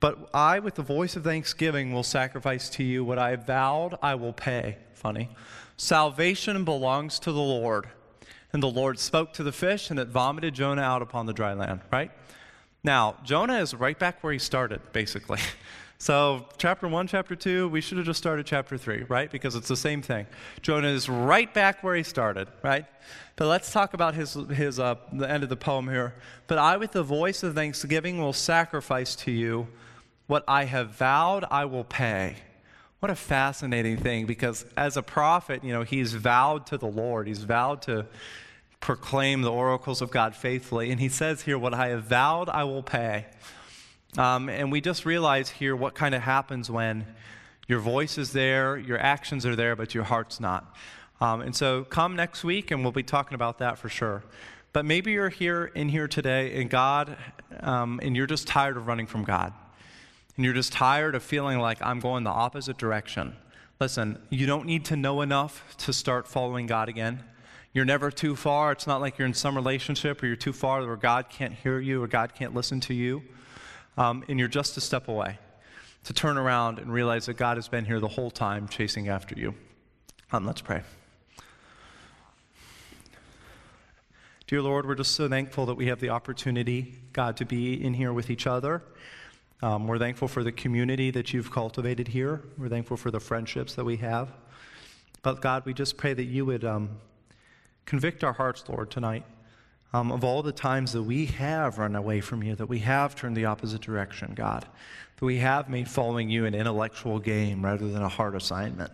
But 0.00 0.30
I, 0.32 0.58
with 0.58 0.74
the 0.74 0.82
voice 0.82 1.16
of 1.16 1.24
thanksgiving, 1.24 1.92
will 1.92 2.02
sacrifice 2.02 2.68
to 2.70 2.84
you 2.84 3.04
what 3.04 3.18
I 3.18 3.34
vowed 3.36 3.98
I 4.02 4.14
will 4.14 4.32
pay. 4.32 4.78
Funny. 4.94 5.30
Salvation 5.76 6.64
belongs 6.64 7.18
to 7.20 7.32
the 7.32 7.38
Lord. 7.38 7.88
And 8.52 8.62
the 8.62 8.68
Lord 8.70 8.98
spoke 8.98 9.32
to 9.34 9.42
the 9.42 9.52
fish, 9.52 9.90
and 9.90 9.98
it 9.98 10.08
vomited 10.08 10.54
Jonah 10.54 10.82
out 10.82 11.02
upon 11.02 11.26
the 11.26 11.32
dry 11.32 11.52
land, 11.52 11.80
right? 11.92 12.10
Now, 12.82 13.16
Jonah 13.24 13.58
is 13.58 13.74
right 13.74 13.98
back 13.98 14.22
where 14.22 14.32
he 14.32 14.38
started, 14.38 14.80
basically. 14.92 15.40
So, 16.00 16.46
chapter 16.58 16.86
1, 16.86 17.08
chapter 17.08 17.34
2, 17.34 17.68
we 17.68 17.80
should 17.80 17.98
have 17.98 18.06
just 18.06 18.18
started 18.18 18.46
chapter 18.46 18.78
3, 18.78 19.06
right? 19.08 19.28
Because 19.28 19.56
it's 19.56 19.66
the 19.66 19.76
same 19.76 20.00
thing. 20.00 20.28
Jonah 20.62 20.86
is 20.86 21.08
right 21.08 21.52
back 21.52 21.82
where 21.82 21.96
he 21.96 22.04
started, 22.04 22.46
right? 22.62 22.86
But 23.34 23.48
let's 23.48 23.72
talk 23.72 23.94
about 23.94 24.14
his, 24.14 24.34
his, 24.34 24.78
uh, 24.78 24.94
the 25.12 25.28
end 25.28 25.42
of 25.42 25.48
the 25.48 25.56
poem 25.56 25.88
here. 25.88 26.14
But 26.46 26.58
I, 26.58 26.76
with 26.76 26.92
the 26.92 27.02
voice 27.02 27.42
of 27.42 27.56
thanksgiving, 27.56 28.20
will 28.20 28.32
sacrifice 28.32 29.16
to 29.16 29.32
you 29.32 29.66
what 30.28 30.44
I 30.46 30.66
have 30.66 30.90
vowed 30.90 31.44
I 31.50 31.64
will 31.64 31.84
pay. 31.84 32.36
What 33.00 33.10
a 33.10 33.16
fascinating 33.16 33.96
thing 33.96 34.26
because 34.26 34.64
as 34.76 34.96
a 34.96 35.02
prophet, 35.02 35.64
you 35.64 35.72
know, 35.72 35.82
he's 35.82 36.14
vowed 36.14 36.66
to 36.66 36.78
the 36.78 36.86
Lord. 36.86 37.26
He's 37.26 37.42
vowed 37.42 37.82
to 37.82 38.06
proclaim 38.80 39.42
the 39.42 39.50
oracles 39.50 40.00
of 40.00 40.10
God 40.10 40.36
faithfully. 40.36 40.92
And 40.92 41.00
he 41.00 41.08
says 41.08 41.42
here, 41.42 41.58
What 41.58 41.74
I 41.74 41.88
have 41.88 42.04
vowed, 42.04 42.48
I 42.48 42.64
will 42.64 42.82
pay. 42.82 43.26
Um, 44.16 44.48
and 44.48 44.72
we 44.72 44.80
just 44.80 45.04
realize 45.04 45.50
here 45.50 45.76
what 45.76 45.94
kind 45.94 46.14
of 46.14 46.22
happens 46.22 46.70
when 46.70 47.06
your 47.66 47.80
voice 47.80 48.16
is 48.16 48.32
there, 48.32 48.78
your 48.78 48.98
actions 48.98 49.44
are 49.44 49.54
there, 49.54 49.76
but 49.76 49.94
your 49.94 50.04
heart's 50.04 50.40
not. 50.40 50.74
Um, 51.20 51.42
and 51.42 51.54
so 51.54 51.84
come 51.84 52.16
next 52.16 52.42
week 52.42 52.70
and 52.70 52.82
we'll 52.82 52.92
be 52.92 53.02
talking 53.02 53.34
about 53.34 53.58
that 53.58 53.78
for 53.78 53.88
sure. 53.88 54.22
But 54.72 54.84
maybe 54.84 55.12
you're 55.12 55.28
here 55.28 55.66
in 55.74 55.88
here 55.88 56.08
today 56.08 56.60
and 56.60 56.70
God, 56.70 57.16
um, 57.60 58.00
and 58.02 58.16
you're 58.16 58.26
just 58.26 58.46
tired 58.46 58.76
of 58.76 58.86
running 58.86 59.06
from 59.06 59.24
God. 59.24 59.52
And 60.36 60.44
you're 60.44 60.54
just 60.54 60.72
tired 60.72 61.14
of 61.14 61.22
feeling 61.22 61.58
like 61.58 61.82
I'm 61.82 62.00
going 62.00 62.24
the 62.24 62.30
opposite 62.30 62.78
direction. 62.78 63.34
Listen, 63.80 64.18
you 64.30 64.46
don't 64.46 64.66
need 64.66 64.84
to 64.86 64.96
know 64.96 65.20
enough 65.20 65.76
to 65.78 65.92
start 65.92 66.26
following 66.26 66.66
God 66.66 66.88
again. 66.88 67.22
You're 67.72 67.84
never 67.84 68.10
too 68.10 68.34
far. 68.34 68.72
It's 68.72 68.86
not 68.86 69.00
like 69.00 69.18
you're 69.18 69.26
in 69.26 69.34
some 69.34 69.54
relationship 69.54 70.22
or 70.22 70.26
you're 70.26 70.36
too 70.36 70.52
far 70.52 70.86
where 70.86 70.96
God 70.96 71.28
can't 71.28 71.52
hear 71.52 71.78
you 71.78 72.02
or 72.02 72.06
God 72.06 72.34
can't 72.34 72.54
listen 72.54 72.80
to 72.80 72.94
you. 72.94 73.22
Um, 73.98 74.24
and 74.28 74.38
you're 74.38 74.48
just 74.48 74.76
a 74.76 74.80
step 74.80 75.08
away 75.08 75.38
to 76.04 76.12
turn 76.12 76.38
around 76.38 76.78
and 76.78 76.92
realize 76.92 77.26
that 77.26 77.34
God 77.34 77.56
has 77.56 77.68
been 77.68 77.84
here 77.84 78.00
the 78.00 78.08
whole 78.08 78.30
time 78.30 78.68
chasing 78.68 79.08
after 79.08 79.34
you. 79.34 79.54
Um, 80.32 80.46
let's 80.46 80.60
pray. 80.60 80.82
Dear 84.46 84.62
Lord, 84.62 84.86
we're 84.86 84.94
just 84.94 85.14
so 85.14 85.28
thankful 85.28 85.66
that 85.66 85.74
we 85.74 85.88
have 85.88 86.00
the 86.00 86.08
opportunity, 86.08 86.94
God, 87.12 87.36
to 87.36 87.44
be 87.44 87.84
in 87.84 87.92
here 87.92 88.12
with 88.12 88.30
each 88.30 88.46
other. 88.46 88.82
Um, 89.60 89.86
we're 89.86 89.98
thankful 89.98 90.28
for 90.28 90.42
the 90.42 90.52
community 90.52 91.10
that 91.10 91.34
you've 91.34 91.50
cultivated 91.50 92.08
here. 92.08 92.42
We're 92.56 92.68
thankful 92.70 92.96
for 92.96 93.10
the 93.10 93.20
friendships 93.20 93.74
that 93.74 93.84
we 93.84 93.96
have. 93.96 94.30
But 95.22 95.42
God, 95.42 95.66
we 95.66 95.74
just 95.74 95.98
pray 95.98 96.14
that 96.14 96.24
you 96.24 96.46
would 96.46 96.64
um, 96.64 97.00
Convict 97.88 98.22
our 98.22 98.34
hearts, 98.34 98.64
Lord, 98.68 98.90
tonight 98.90 99.24
um, 99.92 100.12
of 100.12 100.24
all 100.24 100.42
the 100.42 100.52
times 100.52 100.92
that 100.92 101.02
we 101.02 101.26
have 101.26 101.78
run 101.78 101.96
away 101.96 102.20
from 102.20 102.42
you, 102.42 102.54
that 102.54 102.68
we 102.68 102.80
have 102.80 103.14
turned 103.14 103.36
the 103.36 103.46
opposite 103.46 103.80
direction, 103.80 104.32
God, 104.34 104.66
that 105.16 105.24
we 105.24 105.38
have 105.38 105.68
made 105.68 105.88
following 105.88 106.28
you 106.28 106.44
an 106.44 106.54
intellectual 106.54 107.18
game 107.18 107.64
rather 107.64 107.88
than 107.88 108.02
a 108.02 108.08
heart 108.08 108.34
assignment. 108.34 108.92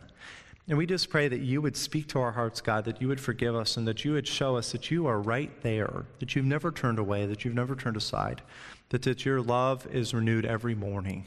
And 0.66 0.78
we 0.78 0.86
just 0.86 1.10
pray 1.10 1.28
that 1.28 1.40
you 1.40 1.60
would 1.60 1.76
speak 1.76 2.08
to 2.08 2.20
our 2.20 2.32
hearts, 2.32 2.60
God, 2.60 2.84
that 2.86 3.00
you 3.02 3.08
would 3.08 3.20
forgive 3.20 3.54
us 3.54 3.76
and 3.76 3.86
that 3.86 4.04
you 4.04 4.12
would 4.12 4.26
show 4.26 4.56
us 4.56 4.72
that 4.72 4.90
you 4.90 5.06
are 5.06 5.20
right 5.20 5.50
there, 5.62 6.06
that 6.20 6.34
you've 6.34 6.46
never 6.46 6.70
turned 6.70 6.98
away, 6.98 7.26
that 7.26 7.44
you've 7.44 7.54
never 7.54 7.74
turned 7.74 7.98
aside, 7.98 8.40
that, 8.88 9.02
that 9.02 9.26
your 9.26 9.42
love 9.42 9.86
is 9.92 10.14
renewed 10.14 10.46
every 10.46 10.74
morning. 10.74 11.26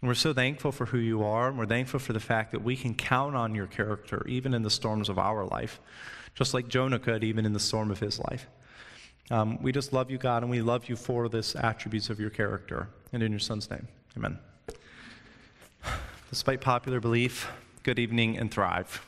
And 0.00 0.08
we're 0.08 0.14
so 0.14 0.32
thankful 0.32 0.70
for 0.70 0.86
who 0.86 0.98
you 0.98 1.24
are, 1.24 1.48
and 1.48 1.58
we're 1.58 1.66
thankful 1.66 1.98
for 1.98 2.12
the 2.12 2.20
fact 2.20 2.52
that 2.52 2.62
we 2.62 2.76
can 2.76 2.94
count 2.94 3.34
on 3.34 3.54
your 3.54 3.66
character, 3.66 4.24
even 4.28 4.54
in 4.54 4.62
the 4.62 4.70
storms 4.70 5.08
of 5.08 5.18
our 5.18 5.44
life 5.44 5.80
just 6.34 6.54
like 6.54 6.68
Jonah 6.68 6.98
could, 6.98 7.24
even 7.24 7.44
in 7.44 7.52
the 7.52 7.60
storm 7.60 7.90
of 7.90 8.00
his 8.00 8.18
life. 8.18 8.46
Um, 9.30 9.62
we 9.62 9.72
just 9.72 9.92
love 9.92 10.10
you, 10.10 10.18
God, 10.18 10.42
and 10.42 10.50
we 10.50 10.60
love 10.60 10.88
you 10.88 10.96
for 10.96 11.28
this 11.28 11.54
attributes 11.54 12.10
of 12.10 12.18
your 12.18 12.30
character. 12.30 12.88
And 13.12 13.22
in 13.22 13.30
your 13.30 13.38
son's 13.38 13.70
name, 13.70 13.86
amen. 14.16 14.38
Despite 16.30 16.60
popular 16.60 17.00
belief, 17.00 17.50
good 17.82 17.98
evening 17.98 18.38
and 18.38 18.50
thrive. 18.50 19.04